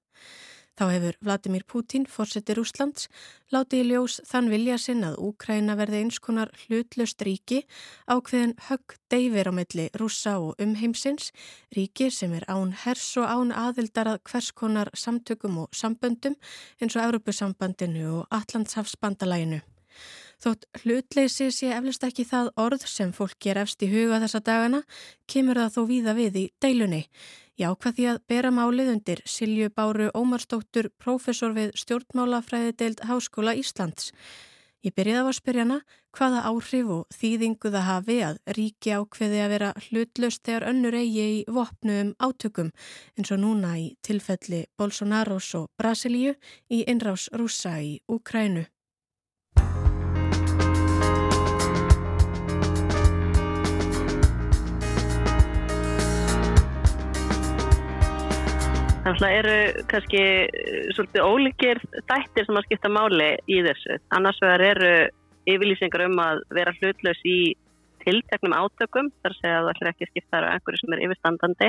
Þá 0.76 0.84
hefur 0.92 1.16
Vladimir 1.24 1.62
Putin, 1.64 2.02
fórsetir 2.04 2.58
Úslands, 2.60 3.06
látið 3.48 3.80
í 3.80 3.84
ljós 3.88 4.18
þann 4.28 4.50
vilja 4.52 4.76
sinn 4.76 5.06
að 5.08 5.14
Úkræna 5.24 5.72
verði 5.78 6.02
einskonar 6.04 6.50
hlutlust 6.66 7.24
ríki 7.24 7.62
ákveðin 8.04 8.52
högg 8.66 8.96
deyfir 9.08 9.48
á 9.48 9.52
milli 9.56 9.86
rúsa 9.96 10.34
og 10.36 10.60
umheimsins, 10.60 11.30
ríki 11.72 12.10
sem 12.12 12.34
er 12.36 12.44
án 12.52 12.74
hers 12.84 13.06
og 13.16 13.24
án 13.24 13.54
aðildar 13.56 14.12
að 14.12 14.20
hverskonar 14.28 14.92
samtökum 14.92 15.62
og 15.64 15.72
samböndum 15.72 16.36
eins 16.76 16.98
og 16.98 17.08
Europasambandinu 17.08 18.04
og 18.18 18.28
Allandshafsbandalæginu. 18.36 19.62
Þótt 20.44 20.66
hlutleysi 20.82 21.48
sé 21.48 21.70
eflust 21.72 22.04
ekki 22.04 22.26
það 22.28 22.52
orð 22.60 22.84
sem 22.84 23.16
fólk 23.16 23.38
ger 23.40 23.56
efst 23.62 23.80
í 23.80 23.88
huga 23.88 24.20
þessa 24.20 24.42
dagana, 24.44 24.82
kemur 25.24 25.56
það 25.62 25.72
þó 25.72 25.82
víða 25.88 26.16
við 26.18 26.40
í 26.42 26.44
deilunni. 26.60 27.02
Já, 27.56 27.70
hvað 27.72 27.94
því 27.96 28.04
að 28.10 28.18
bera 28.28 28.48
málið 28.52 28.88
undir 28.92 29.20
Silju 29.24 29.70
Báru 29.72 30.10
Ómarsdóttur, 30.12 30.90
profesor 31.00 31.54
við 31.56 31.70
stjórnmálafræðideild 31.80 33.00
Háskóla 33.08 33.54
Íslands. 33.56 34.10
Ég 34.84 34.92
byrjaði 34.92 35.22
á 35.24 35.28
að 35.30 35.38
spyrja 35.38 35.64
hana 35.64 35.78
hvaða 36.12 36.42
áhrif 36.50 36.92
og 36.98 37.16
þýðingu 37.16 37.72
það 37.72 37.86
hafi 37.88 38.18
að 38.28 38.36
ríki 38.58 38.92
ákveði 38.92 39.40
að 39.40 39.52
vera 39.54 39.72
hlutlust 39.86 40.44
þegar 40.44 40.68
önnur 40.68 40.98
eigi 41.00 41.26
í 41.38 41.42
vopnum 41.48 42.12
átökum 42.20 42.70
eins 43.16 43.32
og 43.32 43.40
núna 43.40 43.72
í 43.80 43.88
tilfelli 44.04 44.66
Bolsonaros 44.76 45.54
og 45.56 45.70
Brasilíu 45.80 46.36
í 46.68 46.84
innrás 46.84 47.30
rúsa 47.32 47.78
í 47.80 47.96
Ukrænu. 48.04 48.68
Þannig 59.06 59.36
eru 59.38 59.84
kannski 59.86 60.20
eh, 60.20 60.86
svolítið 60.96 61.26
ólíkir 61.30 61.80
þættir 62.10 62.46
sem 62.48 62.56
að 62.58 62.64
skipta 62.66 62.90
máli 62.90 63.28
í 63.46 63.60
þessu. 63.62 64.00
Annars 64.16 64.40
vegar 64.42 64.64
eru 64.66 64.88
yfirlýsingar 65.46 66.02
um 66.08 66.18
að 66.24 66.40
vera 66.58 66.72
hlutlaus 66.80 67.20
í 67.22 67.38
tilteknum 68.02 68.56
átökum, 68.56 69.12
þar 69.22 69.36
segja 69.38 69.60
að 69.60 69.68
það 69.68 69.70
ætlir 69.76 69.90
ekki 69.92 70.06
að 70.08 70.10
skipta 70.10 70.40
á 70.42 70.50
einhverju 70.50 70.80
sem 70.82 70.96
er 70.96 71.04
yfirstandandi. 71.06 71.68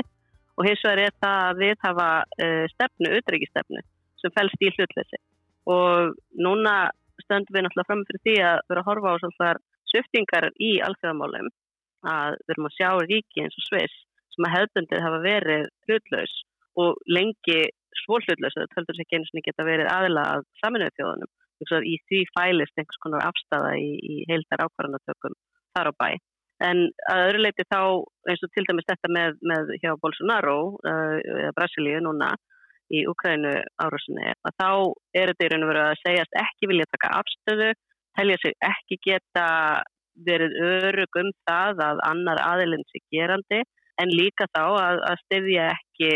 Og 0.58 0.66
hins 0.66 0.82
vegar 0.82 1.04
er 1.04 1.14
það 1.22 1.44
að 1.44 1.62
við 1.62 1.76
hafa 1.86 2.08
uh, 2.26 2.64
stefnu, 2.74 3.14
utryggisstefnu 3.20 3.84
sem 4.18 4.34
fælst 4.34 4.66
í 4.66 4.72
hlutlausi 4.74 5.22
og 5.70 6.16
núna 6.42 6.74
stöndum 7.22 7.54
við 7.54 7.66
náttúrulega 7.66 7.86
fram 7.86 8.04
fyrir 8.08 8.22
því 8.24 8.36
að 8.48 8.60
vera 8.70 8.82
að 8.82 8.88
horfa 8.88 9.14
á 9.14 9.20
svona 9.22 9.50
söftingar 9.92 10.46
í 10.58 10.70
alþjóðamálum 10.88 11.50
að 12.08 12.36
við 12.40 12.54
erum 12.54 12.68
að 12.68 12.76
sjá 12.76 12.90
ríki 13.04 13.44
eins 13.44 13.58
og 13.58 13.66
Sviss 13.66 13.96
sem 14.34 14.46
að 14.48 14.54
hefðbundið 14.56 15.04
hafa 15.04 15.20
verið 15.22 15.66
hlutlaus 15.86 16.34
og 16.82 16.98
lengi 17.10 17.60
svólhutlega 18.04 18.54
það 18.54 18.72
töldur 18.74 18.96
sér 18.96 19.04
ekki 19.06 19.18
eins 19.18 19.30
og 19.34 19.44
geta 19.46 19.66
verið 19.66 19.92
aðila 19.92 20.24
að 20.36 20.48
saminuðu 20.62 20.96
þjóðunum. 20.98 21.30
Í 21.92 21.94
því 22.06 22.18
fælist 22.36 22.78
einhvers 22.78 23.00
konar 23.02 23.24
afstæða 23.26 23.72
í, 23.82 23.88
í 23.98 24.18
heildar 24.30 24.62
ákvarðanatökum 24.66 25.34
þar 25.74 25.90
á 25.90 25.92
bæ. 25.98 26.10
En 26.68 26.84
að 27.10 27.24
öðru 27.28 27.42
leiti 27.42 27.66
þá 27.70 27.80
eins 28.30 28.44
og 28.46 28.52
til 28.54 28.64
dæmis 28.66 28.86
þetta 28.86 29.10
með, 29.14 29.40
með 29.46 29.72
hjá 29.82 29.92
Bolsonaro 30.02 30.58
uh, 30.78 31.18
eða 31.18 31.54
Brasilíu 31.58 32.00
núna 32.02 32.32
í 32.94 33.04
Ukrænu 33.10 33.52
árásinni 33.82 34.32
að 34.32 34.54
þá 34.56 34.70
er 35.20 35.32
þetta 35.32 35.44
í 35.44 35.50
raun 35.52 35.66
og 35.66 35.70
veru 35.72 35.82
að 35.84 36.00
segjast 36.02 36.38
ekki 36.40 36.70
vilja 36.70 36.88
taka 36.94 37.10
afstöðu, 37.20 37.68
telja 38.18 38.38
sig 38.42 38.56
ekki 38.64 38.98
geta 39.04 39.48
verið 40.26 40.56
örug 40.66 41.20
um 41.20 41.28
það 41.46 41.82
að 41.84 42.00
annar 42.08 42.40
aðilinn 42.42 42.86
sé 42.88 43.02
gerandi 43.12 43.60
en 44.02 44.14
líka 44.14 44.48
þá 44.54 44.64
að, 44.64 45.02
að 45.10 45.20
stefja 45.26 45.68
ekki 45.74 46.10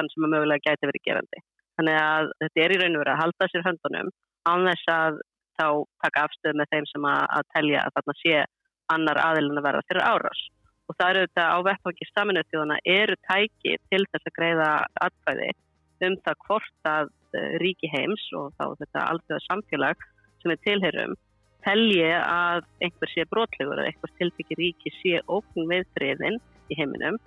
þann 0.00 0.12
sem 0.14 0.26
að 0.26 0.34
mögulega 0.34 0.66
gæti 0.66 0.90
verið 0.90 1.06
gerandi. 1.08 1.42
Þannig 1.78 1.98
að 2.00 2.30
þetta 2.42 2.64
er 2.64 2.74
í 2.74 2.78
raun 2.80 2.96
og 2.96 3.02
verið 3.04 3.14
að 3.14 3.22
halda 3.22 3.50
sér 3.50 3.66
höndunum 3.68 4.10
án 4.50 4.66
þess 4.70 4.92
að 4.94 5.20
þá 5.60 5.66
taka 6.04 6.24
afstöð 6.26 6.58
með 6.58 6.72
þeim 6.72 6.88
sem 6.88 7.06
að, 7.12 7.22
að 7.36 7.48
telja 7.54 7.84
að 7.84 7.94
þarna 7.98 8.16
sé 8.20 8.36
annar 8.90 9.22
aðilin 9.22 9.60
að 9.60 9.66
verða 9.68 9.86
fyrir 9.88 10.08
árás. 10.08 10.42
Og 10.90 10.96
það 10.98 11.10
eru 11.12 11.24
þetta 11.26 11.46
á 11.54 11.58
vettvangi 11.68 12.06
staminuð 12.08 12.48
þjóðana 12.50 12.78
eru 12.98 13.16
tæki 13.28 13.74
til 13.92 14.02
þess 14.10 14.30
að 14.30 14.36
greiða 14.38 14.70
atkvæði 15.06 15.50
um 16.08 16.16
það 16.24 16.38
hvort 16.46 16.88
að 16.88 17.10
eh, 17.36 17.50
ríki 17.62 17.90
heims 17.92 18.22
og 18.40 18.54
þá 18.58 18.64
þetta 18.80 19.08
alþjóða 19.12 19.42
samfélag 19.46 20.06
sem 20.40 20.52
við 20.54 20.62
tilherum 20.66 21.18
telji 21.64 22.06
að 22.16 22.64
einhver 22.80 23.12
sé 23.12 23.26
brotlegur 23.28 23.82
eða 23.82 23.90
einhver 23.90 24.14
tilfengi 24.16 24.56
ríki 24.60 24.92
sé 24.96 25.20
ókn 25.28 25.68
við 25.68 25.84
friðin 25.96 26.40
í 26.72 26.78
heiminum 26.78 27.20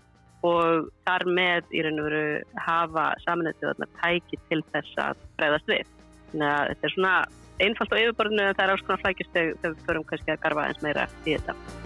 og 0.44 0.90
þar 1.08 1.26
með 1.38 1.72
í 1.72 1.86
raun 1.86 2.02
og 2.02 2.10
veru 2.10 2.26
hafa 2.66 3.06
samanleituðarna 3.24 3.88
tæki 4.02 4.42
til 4.50 4.60
þess 4.74 5.00
að 5.06 5.24
bregðast 5.40 5.72
við. 5.72 5.96
Þannig 6.34 6.52
að 6.52 6.68
þetta 6.72 6.90
er 6.90 6.96
svona 6.98 7.16
einfalt 7.64 7.96
á 7.96 8.02
yfirborðinu 8.02 8.46
en 8.50 8.60
það 8.60 8.66
er 8.66 8.76
áskonar 8.76 8.92
konar 8.92 9.04
flækjast 9.06 9.34
þegar 9.40 9.58
við 9.64 9.88
förum 9.88 10.08
kannski 10.12 10.36
að 10.36 10.46
garfa 10.48 10.68
eins 10.70 10.86
meira 10.86 11.10
í 11.24 11.38
þetta. 11.38 11.83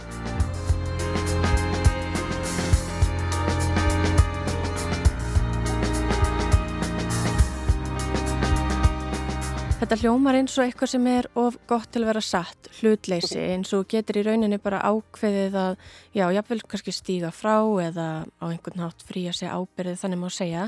Þetta 9.88 10.01
hljómar 10.03 10.36
eins 10.36 10.51
og 10.60 10.65
eitthvað 10.65 10.89
sem 10.91 11.06
er 11.08 11.27
of 11.39 11.56
gott 11.63 11.88
til 11.96 12.01
að 12.01 12.10
vera 12.10 12.22
satt, 12.27 12.67
hlutleysi, 12.82 13.38
eins 13.39 13.70
og 13.72 13.86
getur 13.88 14.17
í 14.20 14.24
rauninni 14.25 14.58
bara 14.60 14.82
ákveðið 14.84 15.53
að, 15.62 15.75
já, 16.12 16.25
jáfnvel 16.36 16.58
kannski 16.74 16.91
stíga 16.91 17.29
frá 17.32 17.53
eða 17.86 18.08
á 18.27 18.46
einhvern 18.50 18.82
nátt 18.82 19.06
frí 19.08 19.22
að 19.32 19.38
segja 19.38 19.53
ábyrðið 19.56 20.01
þannig 20.01 20.20
má 20.20 20.25
segja. 20.36 20.65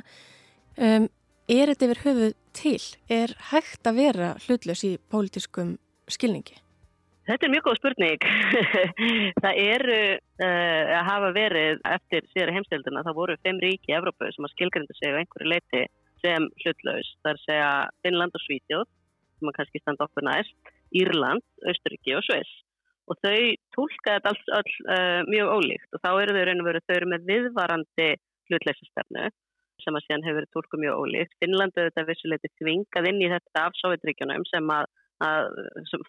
Um, 0.79 1.09
er 1.51 1.67
þetta 1.67 1.89
yfir 1.89 1.99
höfuð 2.05 2.31
til? 2.55 2.85
Er 3.11 3.33
hægt 3.49 3.89
að 3.91 3.99
vera 3.99 4.29
hlutleys 4.45 4.83
í 4.87 4.91
pólitískum 5.11 5.73
skilningi? 6.07 6.55
Þetta 7.27 7.47
er 7.49 7.53
mjög 7.57 7.67
góð 7.67 7.79
spurning. 7.81 8.23
það 9.43 9.59
eru 9.65 9.97
uh, 10.15 10.93
að 11.01 11.09
hafa 11.09 11.33
verið 11.35 11.83
eftir 11.91 12.29
síðara 12.31 12.55
heimstildina, 12.55 13.03
það 13.09 13.19
voru 13.19 13.35
fimm 13.43 13.59
ríki 13.67 13.91
í 13.91 13.97
Evrópu 13.99 14.31
sem 14.31 14.47
að 14.47 14.55
skilgrinda 14.55 14.95
sig 14.95 15.11
á 15.11 15.19
einhverju 15.19 15.51
leiti 15.51 15.83
sem 16.23 16.47
hlutlaus. 16.63 17.11
Það 17.19 17.33
er 17.33 17.41
að 17.41 17.45
segja 17.49 17.69
Finnland 18.07 18.39
og 18.39 18.45
Svítjóð 18.45 18.87
sem 19.39 19.51
að 19.51 19.57
kannski 19.59 19.81
standa 19.81 20.07
okkur 20.07 20.25
næst, 20.27 20.73
Írland, 20.99 21.45
Östuríki 21.71 22.15
og 22.17 22.25
Sviss. 22.27 22.55
Og 23.09 23.17
þau 23.25 23.37
tólka 23.73 24.17
þetta 24.17 24.31
alls 24.31 24.49
all, 24.53 24.73
uh, 24.85 25.21
mjög 25.25 25.53
ólíkt 25.57 25.95
og 25.97 26.01
þá 26.03 26.09
eru 26.13 26.35
þau 26.35 26.41
og 26.53 26.67
veru, 26.67 26.81
þau 26.85 26.95
eru 26.95 27.07
með 27.09 27.29
viðvarandi 27.31 28.09
hlutleysistefnu 28.49 29.29
sem 29.79 29.95
að 29.95 30.05
síðan 30.05 30.25
hefur 30.27 30.37
verið 30.41 30.53
tólkuð 30.53 30.83
mjög 30.83 31.01
ólíkt. 31.01 31.35
Finnlandu 31.41 31.85
þetta 31.87 32.05
vissuleiti 32.09 32.51
þvingað 32.59 33.09
inn 33.09 33.23
í 33.23 33.31
þetta 33.31 33.65
af 33.65 33.77
Sovjetríkjunum 33.79 34.45
sem 34.49 34.71
að, 34.75 34.89
að 35.25 35.49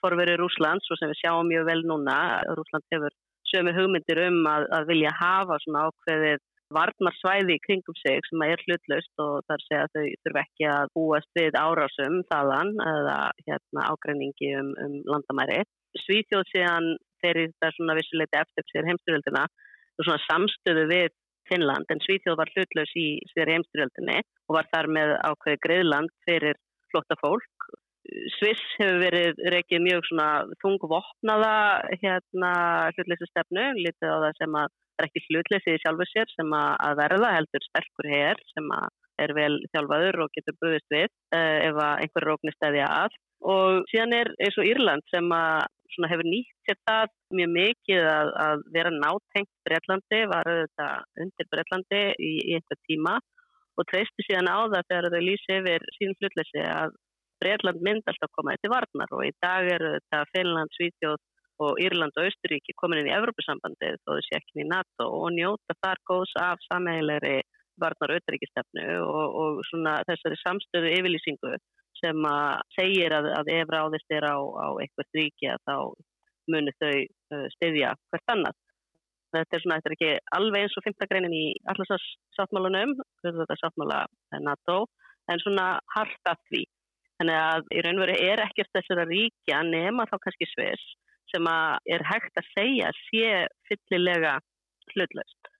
forverið 0.03 0.41
Rúslands 0.43 0.91
og 0.91 1.01
sem 1.01 1.13
við 1.13 1.21
sjáum 1.23 1.49
mjög 1.49 1.69
vel 1.71 1.81
núna. 1.87 2.19
Rúsland 2.59 2.87
hefur 2.93 3.17
sömu 3.51 3.75
hugmyndir 3.77 4.23
um 4.27 4.41
að, 4.51 4.67
að 4.77 4.91
vilja 4.91 5.15
hafa 5.17 5.59
svona 5.65 5.87
ákveðið 5.89 6.43
varnarsvæði 6.75 7.57
í 7.57 7.62
kringum 7.65 7.97
sig 7.99 8.23
sem 8.29 8.45
er 8.47 8.62
hlutlaust 8.67 9.23
og 9.25 9.41
þar 9.50 9.65
segja 9.67 9.83
að 9.87 9.95
þau 9.97 10.05
þurfa 10.25 10.43
ekki 10.45 10.69
að 10.71 10.93
búast 10.97 11.39
við 11.39 11.59
árásum 11.59 12.21
þaðan 12.31 12.73
eða 12.87 13.17
hérna, 13.47 13.87
ágræningi 13.91 14.53
um, 14.61 14.71
um 14.85 14.97
landamæri. 15.11 15.65
Svíþjóð 16.05 16.45
síðan 16.53 16.93
þeirri 17.25 17.49
þetta 17.50 17.73
svona 17.77 17.99
vissuleiti 17.99 18.41
eftir 18.41 18.69
sér 18.71 18.89
heimstyrjöldina 18.91 19.45
og 19.50 20.07
svona 20.07 20.23
samstöðu 20.29 20.87
við 20.93 21.11
Finnland 21.50 21.91
en 21.91 22.03
Svíþjóð 22.05 22.39
var 22.39 22.53
hlutlaus 22.55 22.93
í 22.99 23.09
sér 23.33 23.50
heimstyrjöldinni 23.57 24.21
og 24.49 24.59
var 24.59 24.71
þar 24.71 24.91
með 24.95 25.15
ákveði 25.27 25.62
greiðland 25.67 26.15
fyrir 26.29 26.59
flotta 26.93 27.19
fólk. 27.23 27.71
Sviss 28.37 28.62
hefur 28.79 29.00
verið 29.03 29.41
reykið 29.55 29.83
mjög 29.85 30.07
svona 30.09 30.29
þungvopnaða 30.62 31.55
hérna 32.03 32.53
hlutleisustefnu, 32.97 33.67
litið 33.81 34.12
á 34.12 34.19
það 34.27 34.39
sem 34.41 34.59
að 34.61 34.77
er 35.00 35.09
ekki 35.09 35.23
hlutleysið 35.29 35.77
í 35.77 35.81
sjálfu 35.83 36.07
sér 36.11 36.33
sem 36.35 36.53
að 36.57 36.99
verða 37.00 37.33
heldur 37.39 37.67
sterkur 37.67 38.11
hér 38.12 38.43
sem 38.53 38.69
er 39.21 39.35
vel 39.37 39.55
þjálfaður 39.73 40.25
og 40.25 40.33
getur 40.37 40.57
bröðist 40.61 40.93
við 40.93 41.09
uh, 41.09 41.59
ef 41.71 41.81
einhver 41.89 42.29
róknir 42.29 42.57
stæði 42.57 42.85
að. 42.87 43.17
Og 43.50 43.83
síðan 43.89 44.17
er 44.19 44.33
eins 44.45 44.59
og 44.61 44.69
Írland 44.69 45.05
sem 45.12 45.33
hefur 46.11 46.29
nýtt 46.29 46.69
sér 46.69 46.79
það 46.89 47.12
mjög 47.39 47.53
mikið 47.57 48.09
að, 48.12 48.33
að 48.45 48.65
vera 48.77 48.93
nátengt 48.97 49.53
Breitlandi, 49.67 50.21
var 50.33 50.50
auðvitað 50.50 51.25
undir 51.25 51.50
Breitlandi 51.55 52.03
í, 52.21 52.33
í 52.50 52.59
einhver 52.59 52.81
tíma 52.89 53.17
og 53.81 53.89
treysti 53.89 54.27
síðan 54.27 54.50
á 54.53 54.59
það 54.69 54.89
þegar 54.91 55.15
þau 55.15 55.23
lýsi 55.25 55.57
yfir 55.57 55.87
sín 55.97 56.17
hlutleysi 56.19 56.67
að 56.69 56.97
Breitland 57.42 57.82
mynd 57.87 58.09
alltaf 58.11 58.32
komaði 58.37 58.62
til 58.62 58.73
varnar 58.75 59.14
og 59.16 59.25
í 59.26 59.32
dag 59.42 59.68
eru 59.76 59.94
þetta 59.97 60.23
Finland, 60.35 60.75
Svítjóð 60.76 61.18
og 61.61 61.80
Írland 61.85 62.16
og 62.16 62.28
Austuríki 62.28 62.76
komin 62.80 63.02
inn 63.02 63.11
í 63.11 63.16
Evrópusambandið 63.16 63.99
og 64.06 64.18
þessi 64.18 64.37
ekki 64.38 64.62
í 64.64 64.68
NATO 64.68 65.09
og 65.18 65.32
njóta 65.37 65.76
þar 65.85 66.00
góðs 66.09 66.32
af 66.40 66.62
sameigilegri 66.68 67.40
varnar 67.80 68.14
og, 68.16 69.37
og 69.42 69.61
svona 69.68 69.99
þessari 70.09 70.38
samstöðu 70.40 70.94
yfirlýsingu 70.99 71.52
sem 72.00 72.26
að 72.28 72.62
segir 72.76 73.14
að, 73.16 73.28
að 73.38 73.52
ef 73.56 73.73
ráðist 73.73 74.16
er 74.16 74.26
á, 74.28 74.37
á 74.40 74.68
eitthvað 74.80 75.18
ríki 75.18 75.50
að 75.52 75.62
þá 75.68 75.76
munir 76.50 76.76
þau 76.80 76.97
uh, 76.97 77.47
stiðja 77.56 77.94
hvert 78.11 78.35
annað. 78.35 78.59
Þetta 79.30 79.56
er 79.56 79.62
svona, 79.62 79.78
þetta 79.78 79.90
er 79.90 79.97
ekki 79.97 80.12
alveg 80.38 80.64
eins 80.64 80.76
og 80.78 80.85
fymta 80.87 81.06
greinin 81.11 81.37
í 81.37 81.44
allarsars 81.70 82.06
sáttmálunum, 82.35 82.97
þetta 83.23 83.47
er 83.47 83.61
sáttmála 83.61 84.00
NATO, 84.42 84.78
en 85.30 85.42
svona 85.44 85.66
harta 85.94 86.35
því. 86.49 86.64
Þannig 87.21 87.37
að 87.37 87.67
í 87.77 87.81
raun 87.85 87.99
og 88.00 88.07
veru 88.07 88.17
er 88.33 88.41
ekkert 88.47 88.71
þessara 88.73 89.05
ríkja 89.11 89.61
nema 89.69 90.07
þá 90.09 90.17
kannski 90.25 90.47
Sviss 90.49 90.85
sem 91.29 91.47
er 91.95 92.05
hægt 92.09 92.41
að 92.41 92.49
segja 92.55 92.93
sé 93.05 93.27
fyllilega 93.69 94.39
hlutlaust 94.95 95.50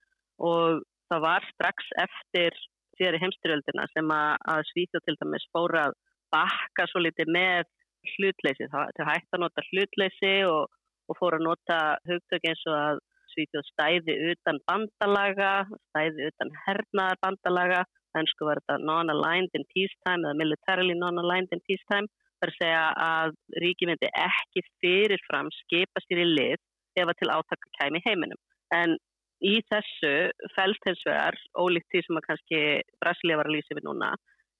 og 0.41 0.81
það 1.11 1.21
var 1.27 1.45
strax 1.51 1.91
eftir 2.01 2.57
fyrir 2.97 3.21
heimstyrjöldina 3.21 3.85
sem 3.93 4.09
að 4.15 4.65
Svíþjóð 4.71 5.05
til 5.05 5.17
dæmis 5.21 5.45
fóra 5.53 5.85
að 5.89 5.95
bakka 6.33 6.87
svo 6.89 7.03
litið 7.03 7.31
með 7.35 7.69
hlutleysi. 8.15 8.67
Það 8.71 9.09
hægt 9.11 9.35
að 9.35 9.43
nota 9.43 9.65
hlutleysi 9.69 10.33
og, 10.49 10.67
og 11.09 11.19
fóra 11.19 11.39
að 11.39 11.47
nota 11.47 11.79
hugtök 12.09 12.49
eins 12.49 12.65
og 12.69 12.77
að 12.77 13.01
Svíþjóð 13.31 13.67
stæði 13.69 14.15
utan 14.33 14.59
bandalaga, 14.67 15.51
stæði 15.91 16.29
utan 16.31 16.49
hernaðar 16.65 17.21
bandalaga 17.23 17.83
Þannig 18.15 18.43
var 18.47 18.61
þetta 18.61 18.77
non-aligned 18.87 19.53
in 19.57 19.67
peacetime 19.73 20.25
eða 20.25 20.39
militarily 20.41 20.97
non-aligned 20.97 21.53
in 21.55 21.63
peacetime. 21.67 22.09
Það 22.41 22.47
er 22.47 22.51
að 22.51 22.59
segja 22.59 22.83
að 23.05 23.35
ríki 23.63 23.87
myndi 23.87 24.09
ekki 24.17 24.65
fyrirfram 24.83 25.51
skipa 25.59 26.03
sér 26.03 26.23
í 26.23 26.27
lið 26.31 26.57
ef 26.99 27.07
að 27.07 27.17
til 27.21 27.31
átaka 27.31 27.73
kæmi 27.79 28.01
heiminum. 28.07 28.39
En 28.75 28.97
í 29.45 29.55
þessu 29.71 30.13
fælst 30.55 30.87
hins 30.87 31.03
vegar, 31.07 31.37
ólíkt 31.57 31.89
því 31.91 32.03
sem 32.05 32.19
að 32.19 32.27
kannski 32.27 32.61
Brasilia 33.03 33.39
var 33.39 33.49
að 33.49 33.57
lýsa 33.57 33.77
við 33.77 33.87
núna, 33.87 34.11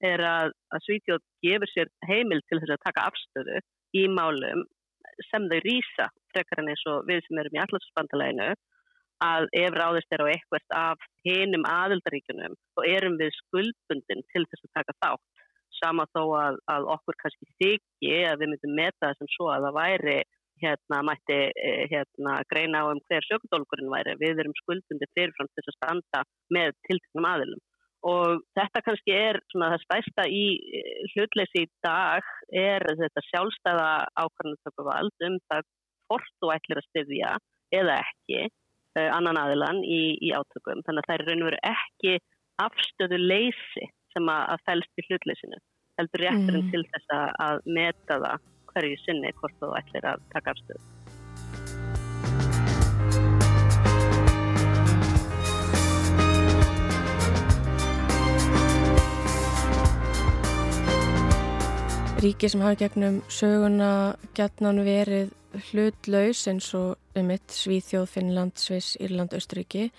er 0.02 0.22
að, 0.26 0.54
að 0.74 0.84
Svítjóð 0.86 1.22
gefur 1.46 1.70
sér 1.70 1.90
heimil 2.08 2.40
til 2.48 2.58
þess 2.62 2.74
að 2.76 2.86
taka 2.86 3.08
afstöðu 3.10 3.60
í 3.98 4.06
málum 4.10 4.64
sem 5.28 5.46
þau 5.50 5.58
rýsa 5.66 6.08
frekar 6.32 6.62
en 6.62 6.70
eins 6.72 6.84
og 6.90 7.06
við 7.08 7.22
sem 7.26 7.40
erum 7.42 7.58
í 7.58 7.62
allarsbandaleginu 7.62 8.48
að 9.22 9.48
ef 9.58 9.76
ráðist 9.76 10.14
er 10.14 10.24
á 10.24 10.32
eitthvað 10.32 10.76
af 10.78 11.06
hinum 11.26 11.64
aðildaríkunum 11.68 12.54
og 12.78 12.88
erum 12.88 13.18
við 13.20 13.34
skuldbundin 13.38 14.22
til 14.34 14.44
þess 14.44 14.66
að 14.66 14.74
taka 14.78 14.98
þátt. 15.04 15.26
Sama 15.82 16.06
þó 16.14 16.22
að, 16.38 16.60
að 16.70 16.88
okkur 16.94 17.18
kannski 17.22 17.48
þykji 17.62 18.22
að 18.28 18.38
við 18.42 18.52
myndum 18.52 18.78
meta 18.78 19.08
það 19.08 19.18
sem 19.18 19.30
svo 19.34 19.50
að 19.50 19.66
það 19.66 19.78
væri 19.80 20.16
hérna 20.62 21.00
mætti 21.08 21.38
eh, 21.50 21.84
hérna 21.90 22.38
greina 22.50 22.82
á 22.82 22.90
um 22.92 23.00
hver 23.08 23.26
sjökudólkurinn 23.26 23.90
væri. 23.90 24.14
Við 24.20 24.42
erum 24.42 24.56
skuldbundin 24.60 25.12
fyrirfram 25.16 25.50
til 25.50 25.64
þess 25.64 25.72
að 25.72 25.78
standa 25.78 26.24
með 26.54 26.74
tilteknum 26.88 27.28
aðilum. 27.32 27.62
Og 28.12 28.42
þetta 28.58 28.82
kannski 28.82 29.14
er 29.14 29.38
svona 29.52 29.72
það 29.72 29.84
stæsta 29.86 30.26
í 30.30 30.44
eh, 30.78 31.04
hlutleysi 31.14 31.64
í 31.66 31.70
dag 31.86 32.30
er 32.62 32.86
þetta 33.02 33.26
sjálfstæða 33.30 33.90
ákvarðantöku 34.22 34.86
vald 34.90 35.28
um 35.28 35.38
það 35.50 35.68
hvort 36.10 36.34
þú 36.42 36.52
ætlir 36.54 36.82
að 36.82 36.88
styðja 36.90 37.36
eða 37.72 38.00
ekki 38.02 38.42
annan 39.00 39.40
aðilan 39.40 39.82
í, 39.84 40.18
í 40.20 40.32
átökum. 40.36 40.82
Þannig 40.86 41.02
að 41.02 41.08
það 41.08 41.14
er 41.16 41.26
raun 41.28 41.42
og 41.42 41.50
veru 41.50 41.60
ekki 41.72 42.14
afstöðu 42.62 43.18
leysi 43.22 43.88
sem 44.12 44.28
að, 44.28 44.42
að 44.52 44.64
fælst 44.68 45.00
í 45.00 45.06
hlutleysinu. 45.08 45.60
Heldur 46.00 46.24
rétturinn 46.24 46.66
mm. 46.66 46.72
til 46.72 46.84
þess 46.92 47.14
að 47.16 47.62
meta 47.78 48.18
það 48.24 48.48
hverju 48.72 48.98
sinni 49.04 49.32
hvort 49.40 49.56
þú 49.60 49.72
ætlir 49.80 50.08
að 50.12 50.26
taka 50.32 50.56
afstöðu. 50.56 50.90
Ríki 62.22 62.46
sem 62.46 62.60
hafa 62.62 62.78
gegnum 62.78 63.16
söguna 63.26 64.14
getnan 64.38 64.84
verið 64.86 65.32
hlutlaus 65.70 66.46
eins 66.50 66.72
og 66.78 66.96
um 67.16 67.28
mitt 67.28 67.52
Svíþjóð, 67.52 68.06
Finnland, 68.08 68.56
Sviss, 68.56 68.96
Írland, 69.00 69.34
Östuríki 69.36 69.90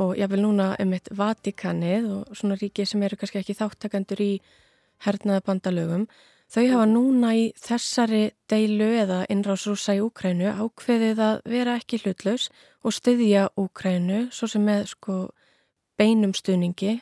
og 0.00 0.16
ég 0.16 0.30
vil 0.30 0.42
núna 0.42 0.74
um 0.80 0.90
mitt 0.90 1.08
Vatikanið 1.10 2.10
og 2.14 2.36
svona 2.36 2.56
ríki 2.60 2.86
sem 2.86 3.02
eru 3.02 3.18
kannski 3.18 3.40
ekki 3.42 3.58
þáttakandur 3.58 4.22
í 4.22 4.32
hernaða 5.04 5.44
bandalögum. 5.46 6.06
Þau 6.50 6.64
hafa 6.66 6.86
núna 6.90 7.34
í 7.38 7.44
þessari 7.58 8.22
deilu 8.50 8.88
eða 9.02 9.20
innrásrúsa 9.30 9.94
í 9.94 10.00
Úkrænu 10.02 10.50
ákveðið 10.50 11.20
að 11.22 11.42
vera 11.52 11.76
ekki 11.78 12.00
hlutlaus 12.02 12.48
og 12.82 12.96
styðja 12.96 13.50
Úkrænu 13.60 14.26
svo 14.34 14.48
sem 14.50 14.64
með 14.66 14.88
sko 14.94 15.20
beinum 16.00 16.34
stuðningi 16.34 16.98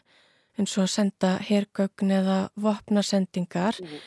eins 0.59 0.75
og 0.77 0.85
að 0.85 0.93
senda 0.93 1.37
hergögn 1.49 2.13
eða 2.19 2.39
vopnasendingar. 2.61 3.79
Mm. 3.81 4.01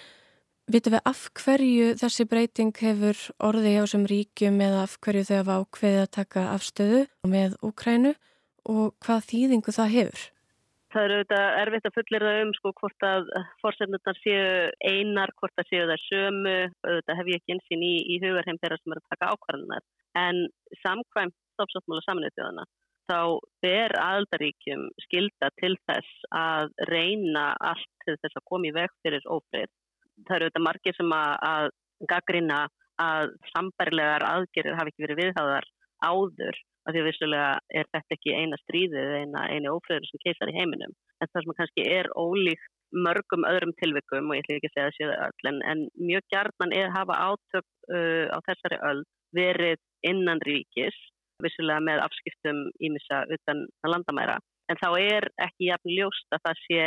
Vitum 0.71 0.93
við 0.93 1.01
af 1.09 1.21
hverju 1.35 1.87
þessi 1.99 2.23
breyting 2.31 2.77
hefur 2.79 3.17
orði 3.43 3.71
hjá 3.73 3.85
sem 3.91 4.03
ríkjum 4.07 4.59
eða 4.63 4.83
af 4.85 4.93
hverju 5.03 5.23
þau 5.27 5.37
hafa 5.41 5.55
ákveðið 5.63 6.03
að 6.03 6.11
taka 6.15 6.43
afstöðu 6.51 7.01
með 7.27 7.57
Úkrænu 7.67 8.11
og 8.71 8.93
hvað 9.03 9.25
þýðingu 9.31 9.73
það 9.75 9.91
hefur? 9.95 10.21
Það 10.93 11.07
eru 11.07 11.17
auðvitað 11.17 11.57
erfitt 11.63 11.89
að 11.89 11.95
fullir 11.97 12.25
það 12.27 12.39
um 12.43 12.53
sko 12.55 12.73
hvort 12.77 13.07
að 13.07 13.27
fórsefnurnar 13.63 14.21
séu 14.21 14.45
einar, 14.93 15.33
hvort 15.41 15.59
að 15.59 15.69
séu 15.71 15.89
það 15.91 16.05
sömu, 16.05 16.55
auðvitað 16.87 17.19
hef 17.19 17.33
ég 17.33 17.41
ekki 17.41 17.55
einsinn 17.57 17.85
í, 17.87 17.93
í 18.13 18.21
hugarheim 18.23 18.61
þeirra 18.63 18.79
sem 18.79 18.95
eru 18.95 19.03
að 19.03 19.11
taka 19.15 19.31
ákvarðanar. 19.35 19.85
En 20.23 20.41
samkvæmt 20.85 21.37
stofsáttmála 21.57 22.05
saminuð 22.07 22.35
þjóðana 22.37 22.67
þá 23.11 23.19
ber 23.65 23.97
aðaldaríkjum 23.99 24.87
skilda 25.03 25.51
til 25.59 25.75
þess 25.89 26.25
að 26.31 26.71
reyna 26.87 27.49
allt 27.59 27.87
til 28.05 28.15
þess 28.21 28.39
að 28.39 28.47
koma 28.47 28.69
í 28.69 28.75
veg 28.75 28.99
fyrir 29.03 29.25
ófrið 29.27 29.71
það 30.27 30.37
eru 30.37 30.49
þetta 30.49 30.65
margir 30.67 30.97
sem 30.97 31.15
að, 31.15 31.31
að 31.51 31.69
gaggrina 32.11 32.59
að 33.01 33.31
sambarilegar 33.53 34.25
aðgerir 34.27 34.77
hafi 34.77 34.93
ekki 34.93 35.05
verið 35.05 35.21
viðháðar 35.21 35.69
áður 36.01 36.59
af 36.81 36.93
því 36.93 37.01
að 37.01 37.07
vissulega 37.07 37.49
er 37.77 37.89
þetta 37.93 38.15
ekki 38.17 38.35
eina 38.35 38.57
stríðið 38.63 39.15
eina 39.21 39.47
eini 39.53 39.69
ófröður 39.69 40.07
sem 40.09 40.21
keisar 40.23 40.49
í 40.49 40.57
heiminum. 40.57 40.93
En 41.21 41.29
það 41.29 41.45
sem 41.45 41.57
kannski 41.59 41.85
er 41.85 42.09
ólíkt 42.17 42.69
mörgum 42.91 43.45
öðrum 43.47 43.73
tilvikum 43.79 44.31
og 44.31 44.37
ég 44.37 44.43
ætla 44.43 44.57
ekki 44.57 44.71
að 44.71 44.75
segja 44.75 44.95
séu 44.97 45.11
öll 45.13 45.49
en, 45.51 45.59
en 45.71 45.83
mjög 46.01 46.25
gjarnan 46.33 46.73
er 46.75 46.89
að 46.89 46.95
hafa 46.97 47.19
átök 47.29 47.67
uh, 47.93 48.25
á 48.33 48.37
þessari 48.49 48.79
öll 48.89 49.03
verið 49.37 49.79
innan 50.09 50.41
ríkis 50.43 50.97
vissulega 51.41 51.81
með 51.85 52.03
afskiptum 52.03 52.65
ímissa 52.83 53.23
utan 53.33 53.63
landamæra. 53.87 54.37
En 54.69 54.79
þá 54.81 54.89
er 54.99 55.29
ekki 55.41 55.69
jafn 55.69 55.93
ljóst 55.95 56.35
að 56.35 56.43
það 56.47 56.61
sé 56.65 56.83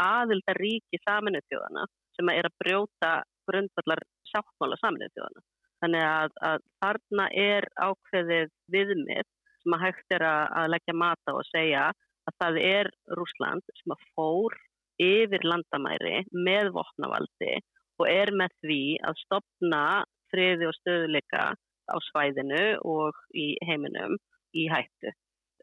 aðildar 0.00 0.58
ríki 0.58 1.00
saminu 1.04 1.42
þjóðana 1.50 1.84
sem 2.20 2.32
er 2.34 2.48
að 2.48 2.58
brjóta 2.60 3.12
grundvallar 3.48 4.02
sáttmála 4.28 4.78
saminnið 4.80 5.14
þjóðana. 5.16 5.44
Þannig 5.80 6.06
að, 6.06 6.32
að 6.44 6.64
þarna 6.84 7.26
er 7.40 7.66
ákveðið 7.80 8.50
viðmið 8.74 9.28
sem 9.62 9.76
að 9.76 9.84
hægt 9.86 10.16
er 10.16 10.24
að, 10.28 10.42
að 10.60 10.72
leggja 10.74 10.96
mata 11.00 11.36
og 11.36 11.46
segja 11.48 11.86
að 12.28 12.36
það 12.42 12.58
er 12.68 12.90
Rúsland 13.16 13.72
sem 13.80 13.94
að 13.94 14.04
fór 14.12 14.56
yfir 15.00 15.46
landamæri 15.48 16.20
með 16.36 16.72
vopnavaldi 16.76 17.54
og 18.00 18.06
er 18.08 18.32
með 18.36 18.52
því 18.60 18.82
að 19.08 19.20
stopna 19.24 19.82
friði 20.30 20.68
og 20.68 20.76
stöðuleika 20.76 21.46
á 21.90 21.96
svæðinu 22.10 22.64
og 22.86 23.16
í 23.32 23.54
heiminum 23.66 24.18
í 24.56 24.68
hættu. 24.70 25.12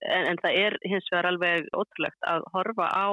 En, 0.02 0.28
en 0.34 0.42
það 0.42 0.58
er 0.64 0.78
hins 0.86 1.08
vegar 1.14 1.30
alveg 1.30 1.70
ótrúlegt 1.78 2.28
að 2.30 2.46
horfa 2.54 2.90
á 2.90 3.10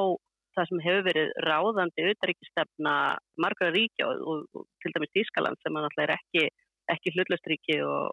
það 0.56 0.70
sem 0.70 0.82
hefur 0.86 1.06
verið 1.08 1.32
ráðandi 1.46 2.08
auðaríkistefna 2.08 2.96
margra 3.44 3.70
ríkja 3.74 4.10
og, 4.10 4.26
og, 4.30 4.44
og 4.60 4.66
til 4.82 4.92
dæmis 4.94 5.22
Ískaland 5.24 5.60
sem 5.62 5.80
er 5.80 6.14
ekki, 6.16 6.46
ekki 6.94 7.14
hlutlusturíki 7.14 7.80
og 7.86 8.12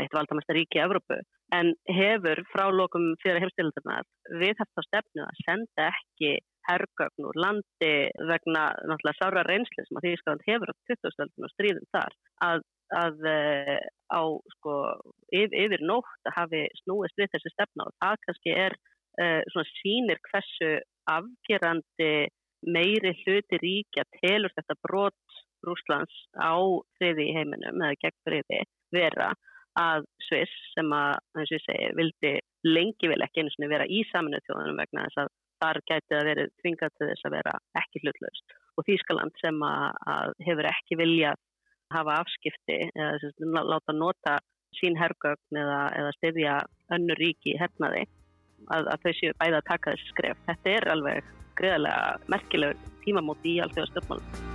eitt 0.00 0.14
valdamesta 0.14 0.54
ríki 0.56 0.78
í 0.78 0.84
Evrópu 0.84 1.18
en 1.52 1.74
hefur 1.90 2.40
frá 2.52 2.68
lokum 2.72 3.12
fyrir 3.22 3.42
heimstildunar 3.42 4.06
við 4.40 4.62
á 4.62 4.80
stefnu 4.86 5.24
að 5.26 5.40
senda 5.44 5.88
ekki 5.90 6.36
herrgögn 6.68 7.26
úr 7.28 7.38
landi 7.44 7.94
vegna 8.30 8.68
náttúrulega 8.86 9.18
sára 9.18 9.42
reynsli 9.48 9.84
sem 9.86 9.98
að 9.98 10.08
Ískaland 10.12 10.46
hefur 10.46 10.72
á 10.72 10.74
20. 10.92 11.34
og 11.42 11.52
stríðum 11.52 11.88
þar 11.96 12.16
að, 12.46 12.64
að 13.02 13.26
eh, 13.32 13.82
á 14.14 14.22
sko 14.56 14.76
yfir, 15.34 15.58
yfir 15.66 15.84
nótt 15.88 16.32
hafi 16.36 16.64
snúist 16.82 17.18
við 17.18 17.32
þessi 17.34 17.54
stefna 17.56 17.88
og 17.88 17.96
það 17.98 18.22
kannski 18.26 18.56
er 18.66 18.78
uh, 18.78 19.40
svona 19.52 19.68
sínir 19.80 20.22
hversu 20.30 20.72
afgerandi 21.10 22.28
meiri 22.62 23.14
hluti 23.22 23.58
ríkja 23.62 24.04
telur 24.20 24.52
þetta 24.56 24.78
brot 24.86 25.40
Rúslands 25.66 26.14
á 26.38 26.54
friði 26.98 27.28
í 27.30 27.34
heiminum 27.36 27.82
eða 27.82 27.98
gegn 28.02 28.18
friði 28.26 28.62
vera 28.94 29.32
að 29.78 30.06
Sviss 30.26 30.56
sem 30.74 30.90
að, 30.92 31.14
eins 31.38 31.50
og 31.50 31.56
ég 31.56 31.64
segi, 31.64 31.92
vildi 31.96 32.32
lengi 32.66 33.08
vel 33.08 33.22
ekki 33.24 33.42
einu 33.42 33.52
svona 33.54 33.70
vera 33.72 33.86
í 33.88 34.02
saminu 34.10 34.42
þjóðanum 34.46 34.82
vegna 34.82 35.06
þess 35.06 35.22
að 35.22 35.32
þar 35.62 35.80
gæti 35.88 36.16
að 36.18 36.28
vera 36.28 36.46
tvingað 36.60 36.94
til 36.98 37.08
þess 37.08 37.26
að 37.26 37.34
vera 37.36 37.54
ekki 37.80 38.02
hlutlaust. 38.02 38.56
Og 38.76 38.86
Þýskaland 38.88 39.38
sem 39.40 39.62
að, 39.66 39.84
að 40.14 40.34
hefur 40.48 40.68
ekki 40.72 40.98
viljað 40.98 41.40
hafa 41.92 42.18
afskipti 42.22 42.78
eða 42.90 43.62
láta 43.68 43.94
nota 43.96 44.38
sín 44.78 44.96
herrgögn 44.98 45.60
eða, 45.62 45.80
eða 45.98 46.12
styrja 46.16 46.58
önnu 46.96 47.16
ríki 47.20 47.54
hernaði 47.60 48.06
að, 48.68 48.92
að 48.94 49.04
þau 49.04 49.12
séu 49.18 49.36
bæða 49.42 49.60
að 49.60 49.68
taka 49.72 49.94
þessi 49.94 50.14
skref. 50.14 50.42
Þetta 50.48 50.74
er 50.76 50.88
alveg 50.94 51.30
greiðarlega 51.58 52.32
merkileg 52.32 52.88
tímamóti 53.04 53.56
í 53.56 53.62
alltaf 53.64 53.90
stjórnmálum. 53.90 54.50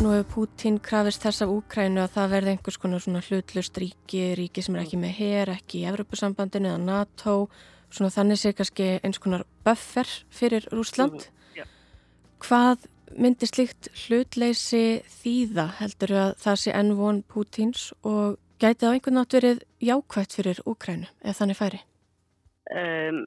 Nú 0.00 0.14
hefur 0.14 0.30
Pútín 0.32 0.78
krafist 0.80 1.20
þess 1.20 1.44
af 1.44 1.50
Úkrænu 1.52 2.00
að 2.00 2.14
það 2.14 2.30
verði 2.32 2.52
einhvers 2.54 2.78
konar 2.80 3.02
svona 3.04 3.20
hlutlust 3.20 3.76
ríki, 3.78 4.22
ríki 4.38 4.64
sem 4.64 4.74
er 4.78 4.86
ekki 4.86 4.98
með 4.98 5.12
hér, 5.18 5.52
ekki 5.58 5.82
í 5.82 5.88
Evropasambandinu 5.90 6.70
eða 6.70 6.80
NATO, 6.80 7.34
svona 7.92 8.08
þannig 8.14 8.40
sé 8.40 8.54
kannski 8.56 8.86
eins 9.04 9.20
konar 9.20 9.44
buffer 9.66 10.08
fyrir 10.32 10.64
Rúsland. 10.72 11.28
Mm, 11.28 11.60
yeah. 11.60 11.68
Hvað 12.42 12.88
myndir 13.16 13.50
slikt 13.50 13.90
hlutleysi 14.04 15.00
þýða 15.20 15.66
heldur 15.80 16.14
að 16.24 16.30
það 16.44 16.62
sé 16.62 16.76
enn 16.76 16.94
von 16.98 17.20
Pútíns 17.26 17.90
og 18.06 18.38
gæti 18.62 18.84
það 18.84 18.94
einhvern 18.96 19.18
nátt 19.20 19.36
verið 19.38 19.62
jákvægt 19.82 20.38
fyrir 20.38 20.62
Úkrænu 20.68 21.10
ef 21.24 21.40
þannig 21.40 21.58
færi? 21.58 21.82
Um, 22.70 23.24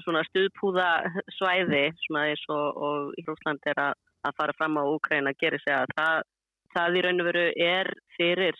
svona 0.00 0.22
stuðpúða 0.30 0.88
svæði 1.36 1.84
svona 2.06 2.28
eins 2.30 2.44
og, 2.52 2.66
og 2.76 3.16
í 3.20 3.24
Rúsland 3.26 3.64
er 3.68 3.80
að 3.90 3.94
að 4.26 4.38
fara 4.38 4.56
fram 4.58 4.78
á 4.80 4.82
Úkræna 4.84 5.34
gerir 5.40 5.62
sig 5.62 5.74
að 5.74 5.92
það, 5.98 6.24
það 6.74 6.98
í 6.98 7.04
raun 7.04 7.22
og 7.22 7.28
veru 7.30 7.44
er 7.66 7.92
fyrir 8.16 8.58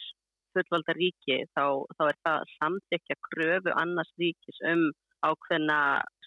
fullvalda 0.57 0.95
ríki 0.97 1.39
þá, 1.57 1.65
þá 1.97 2.03
er 2.09 2.19
það 2.27 2.53
samþykja 2.57 3.17
kröfu 3.29 3.75
annars 3.83 4.13
ríkis 4.21 4.61
um 4.73 4.87
ákveðna 5.27 5.81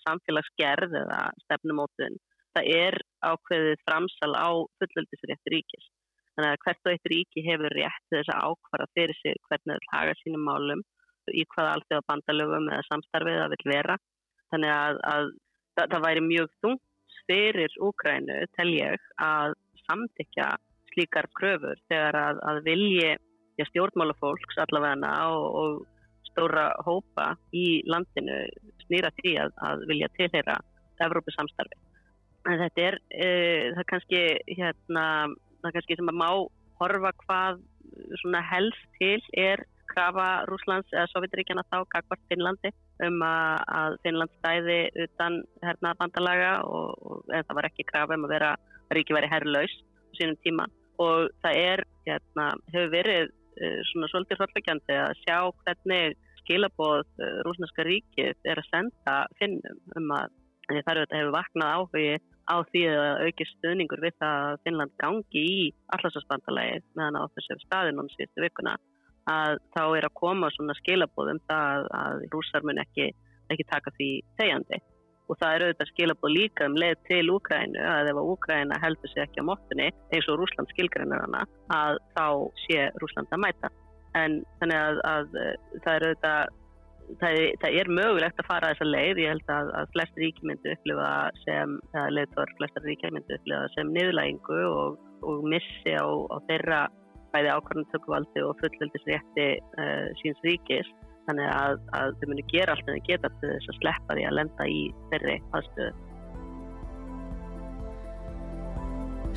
samfélagsgerð 0.03 0.95
eða 1.03 1.19
stefnumótun. 1.45 2.17
Það 2.57 2.69
er 2.75 2.99
ákveðið 3.25 3.82
framsal 3.88 4.34
á 4.36 4.49
fullvaldisrétti 4.79 5.53
ríkis. 5.53 5.89
Þannig 6.36 6.53
að 6.55 6.63
hvert 6.65 6.86
og 6.86 6.93
eitt 6.93 7.10
ríki 7.12 7.43
hefur 7.43 7.75
rétt 7.75 8.05
þess 8.13 8.32
að 8.32 8.45
ákvara 8.47 8.88
fyrir 8.95 9.17
sig 9.19 9.39
hvernig 9.49 9.75
það 9.75 9.88
laga 9.91 10.17
sínum 10.21 10.45
málum 10.47 10.84
í 11.36 11.43
hvaða 11.53 11.73
alltaf 11.77 12.05
bandalögum 12.10 12.69
eða 12.71 12.88
samstarfið 12.88 13.39
það 13.41 13.55
vil 13.55 13.71
vera. 13.73 13.97
Þannig 14.49 14.73
að, 14.75 15.01
að 15.13 15.25
það, 15.75 15.91
það 15.93 16.05
væri 16.08 16.23
mjög 16.29 16.53
þungt 16.63 17.17
fyrir 17.29 17.75
Úkrænu 17.86 18.38
tel 18.58 18.69
ég 18.73 19.10
að 19.21 19.55
samtikja 19.86 20.47
slíkar 20.93 21.27
kröfur 21.38 21.82
þegar 21.91 22.17
að, 22.17 22.41
að 22.49 22.62
vilji 22.65 23.12
stjórnmálafólks 23.69 24.60
allavegna 24.63 25.12
og, 25.27 25.45
og 25.60 26.29
stóra 26.29 26.69
hópa 26.88 27.34
í 27.51 27.82
landinu 27.89 28.39
snýra 28.86 29.12
því 29.19 29.36
að, 29.43 29.53
að 29.67 29.86
vilja 29.91 30.10
tilheyra 30.15 30.58
Evrópusamstarfi. 31.03 31.88
En 32.47 32.62
þetta 32.62 32.86
er, 32.88 32.95
e, 33.12 33.28
það 33.73 33.82
er 33.84 33.89
kannski, 33.89 34.21
hérna, 34.56 35.04
það 35.60 35.69
er 35.69 35.75
kannski 35.78 35.99
sem 35.99 36.12
að 36.13 36.21
má 36.21 36.30
horfa 36.80 37.12
hvað 37.25 37.60
helst 38.49 38.86
til 38.99 39.19
er 39.36 39.65
krafa 39.89 40.45
Rúslands 40.49 40.91
eða 40.93 41.10
Sovjetríkjana 41.12 41.65
þá 41.67 41.82
kakvart 41.91 42.21
Finnlandi 42.30 42.71
um 43.06 43.21
að, 43.25 43.97
Finnland 44.04 44.34
stæði 44.38 44.80
utan 45.06 45.41
hernaðabandalaga 45.65 46.52
og 46.67 47.25
það 47.32 47.56
var 47.58 47.69
ekki 47.69 47.88
krafa 47.89 48.17
um 48.17 48.28
að 48.28 48.36
vera 48.36 48.52
ríki 48.95 49.15
verið 49.17 49.34
herrlaus 49.34 49.75
sínum 50.17 50.38
tíma. 50.45 50.67
Og 50.99 51.30
það 51.43 51.62
er, 51.63 51.86
hérna, 52.08 52.49
hefur 52.73 52.91
verið 52.93 53.30
uh, 53.30 53.80
svona 53.91 54.10
svolítið 54.12 54.41
hróllakjandi 54.41 54.97
að 54.99 55.13
sjá 55.23 55.38
hvernig 55.63 56.17
skilaboð 56.41 57.06
uh, 57.06 57.39
rúsneska 57.47 57.86
ríkið 57.88 58.52
er 58.52 58.62
að 58.62 58.69
senda 58.69 59.15
Finnum 59.39 59.80
um 59.97 60.12
að 60.17 60.36
það 60.69 61.06
hefur 61.15 61.34
vaknað 61.34 61.75
áhugi 61.78 62.17
á 62.49 62.57
því 62.71 62.83
að 62.89 63.23
auki 63.27 63.45
stuðningur 63.53 64.01
við 64.03 64.15
það 64.21 64.45
að 64.49 64.62
Finnland 64.65 64.93
gangi 65.01 65.43
í 65.45 65.57
allarsvarsbandalagi 65.95 66.79
meðan 66.97 67.19
á 67.21 67.23
þessu 67.35 67.59
staðinum 67.65 68.09
síðustu 68.15 68.45
vikuna 68.45 68.75
að 69.29 69.57
þá 69.75 69.83
er 69.97 70.07
að 70.07 70.15
koma 70.17 70.49
svona 70.55 70.75
skilabóðum 70.79 71.41
það 71.49 71.89
að 71.99 72.23
rúsar 72.33 72.65
mun 72.65 72.81
ekki, 72.81 73.12
ekki 73.53 73.67
taka 73.69 73.93
því 73.97 74.09
þegjandi. 74.39 74.79
Og 75.29 75.38
það 75.38 75.55
er 75.55 75.63
auðvitað 75.65 75.89
skilabóð 75.91 76.31
líka 76.33 76.65
um 76.65 76.77
leið 76.81 77.01
til 77.05 77.25
Úkrænu 77.35 77.83
að 77.85 78.09
ef 78.09 78.17
að 78.17 78.29
Úkræna 78.33 78.79
heldur 78.81 79.12
sig 79.12 79.21
ekki 79.21 79.43
á 79.45 79.49
móttunni 79.49 79.91
eins 80.09 80.29
og 80.31 80.39
Rúsland 80.41 80.71
skilgrænir 80.73 81.21
hana 81.21 81.43
að 81.75 81.99
þá 82.15 82.25
sé 82.65 82.88
Rúsland 83.03 83.29
að 83.35 83.43
mæta. 83.45 83.69
En 84.17 84.39
þannig 84.57 84.79
að, 84.81 85.01
að 85.05 85.38
það 85.83 85.91
er 85.93 86.07
auðvitað 86.07 86.55
það 87.21 87.39
það 87.61 87.77
er 87.81 87.91
mögulegt 87.99 88.41
að 88.41 88.49
fara 88.49 88.71
þessa 88.73 88.87
leið 88.89 89.21
ég 89.23 89.33
held 89.33 89.51
að, 89.55 89.71
að 89.79 89.91
flest 89.95 90.21
ríki 90.21 90.47
myndi 90.47 90.73
upplifa 90.75 91.09
sem, 91.43 91.75
það 91.93 92.15
leiðtor 92.17 92.55
flestar 92.59 92.87
ríki 92.87 93.11
myndi 93.15 93.37
upplifa 93.37 93.73
sem 93.75 93.93
niðurlægingu 93.95 94.61
og, 94.69 94.97
og 95.25 95.45
missi 95.53 95.95
á, 95.97 96.05
á 96.05 96.37
þeirra 96.49 96.81
bæði 97.33 97.53
ákvarðantökuvaldi 97.55 98.43
og 98.45 98.57
fullveldisrétti 98.61 99.47
uh, 99.59 100.07
síns 100.21 100.45
ríkis 100.45 100.89
þannig 101.27 101.49
að, 101.53 101.81
að 101.97 102.15
þau 102.19 102.29
munu 102.31 102.45
gera 102.49 102.75
allt 102.75 102.87
en 102.89 102.97
þau 102.97 103.09
geta 103.09 103.33
til 103.39 103.51
þess 103.55 103.73
að 103.73 103.81
sleppa 103.83 104.17
því 104.17 104.29
að 104.29 104.37
lenda 104.39 104.69
í 104.69 104.79
þeirri 105.11 105.35
aðstöðu. 105.59 106.08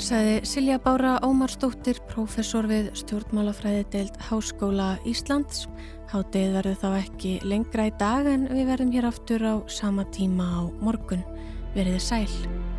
Sæði 0.01 0.39
Silja 0.49 0.79
Bára 0.81 1.19
Ómarsdóttir, 1.21 1.99
professor 2.09 2.65
við 2.71 2.89
stjórnmálafræði 2.97 3.85
deild 3.93 4.17
Háskóla 4.31 4.95
Íslands. 5.09 5.67
Hátið 6.09 6.57
verður 6.57 6.81
þá 6.81 6.89
ekki 7.03 7.37
lengra 7.45 7.91
í 7.91 7.95
dag 8.01 8.29
en 8.33 8.49
við 8.49 8.71
verðum 8.73 8.93
hér 8.97 9.11
aftur 9.13 9.45
á 9.45 9.55
sama 9.69 10.09
tíma 10.17 10.49
á 10.49 10.63
morgun. 10.81 11.25
Verðið 11.77 12.05
sæl. 12.09 12.72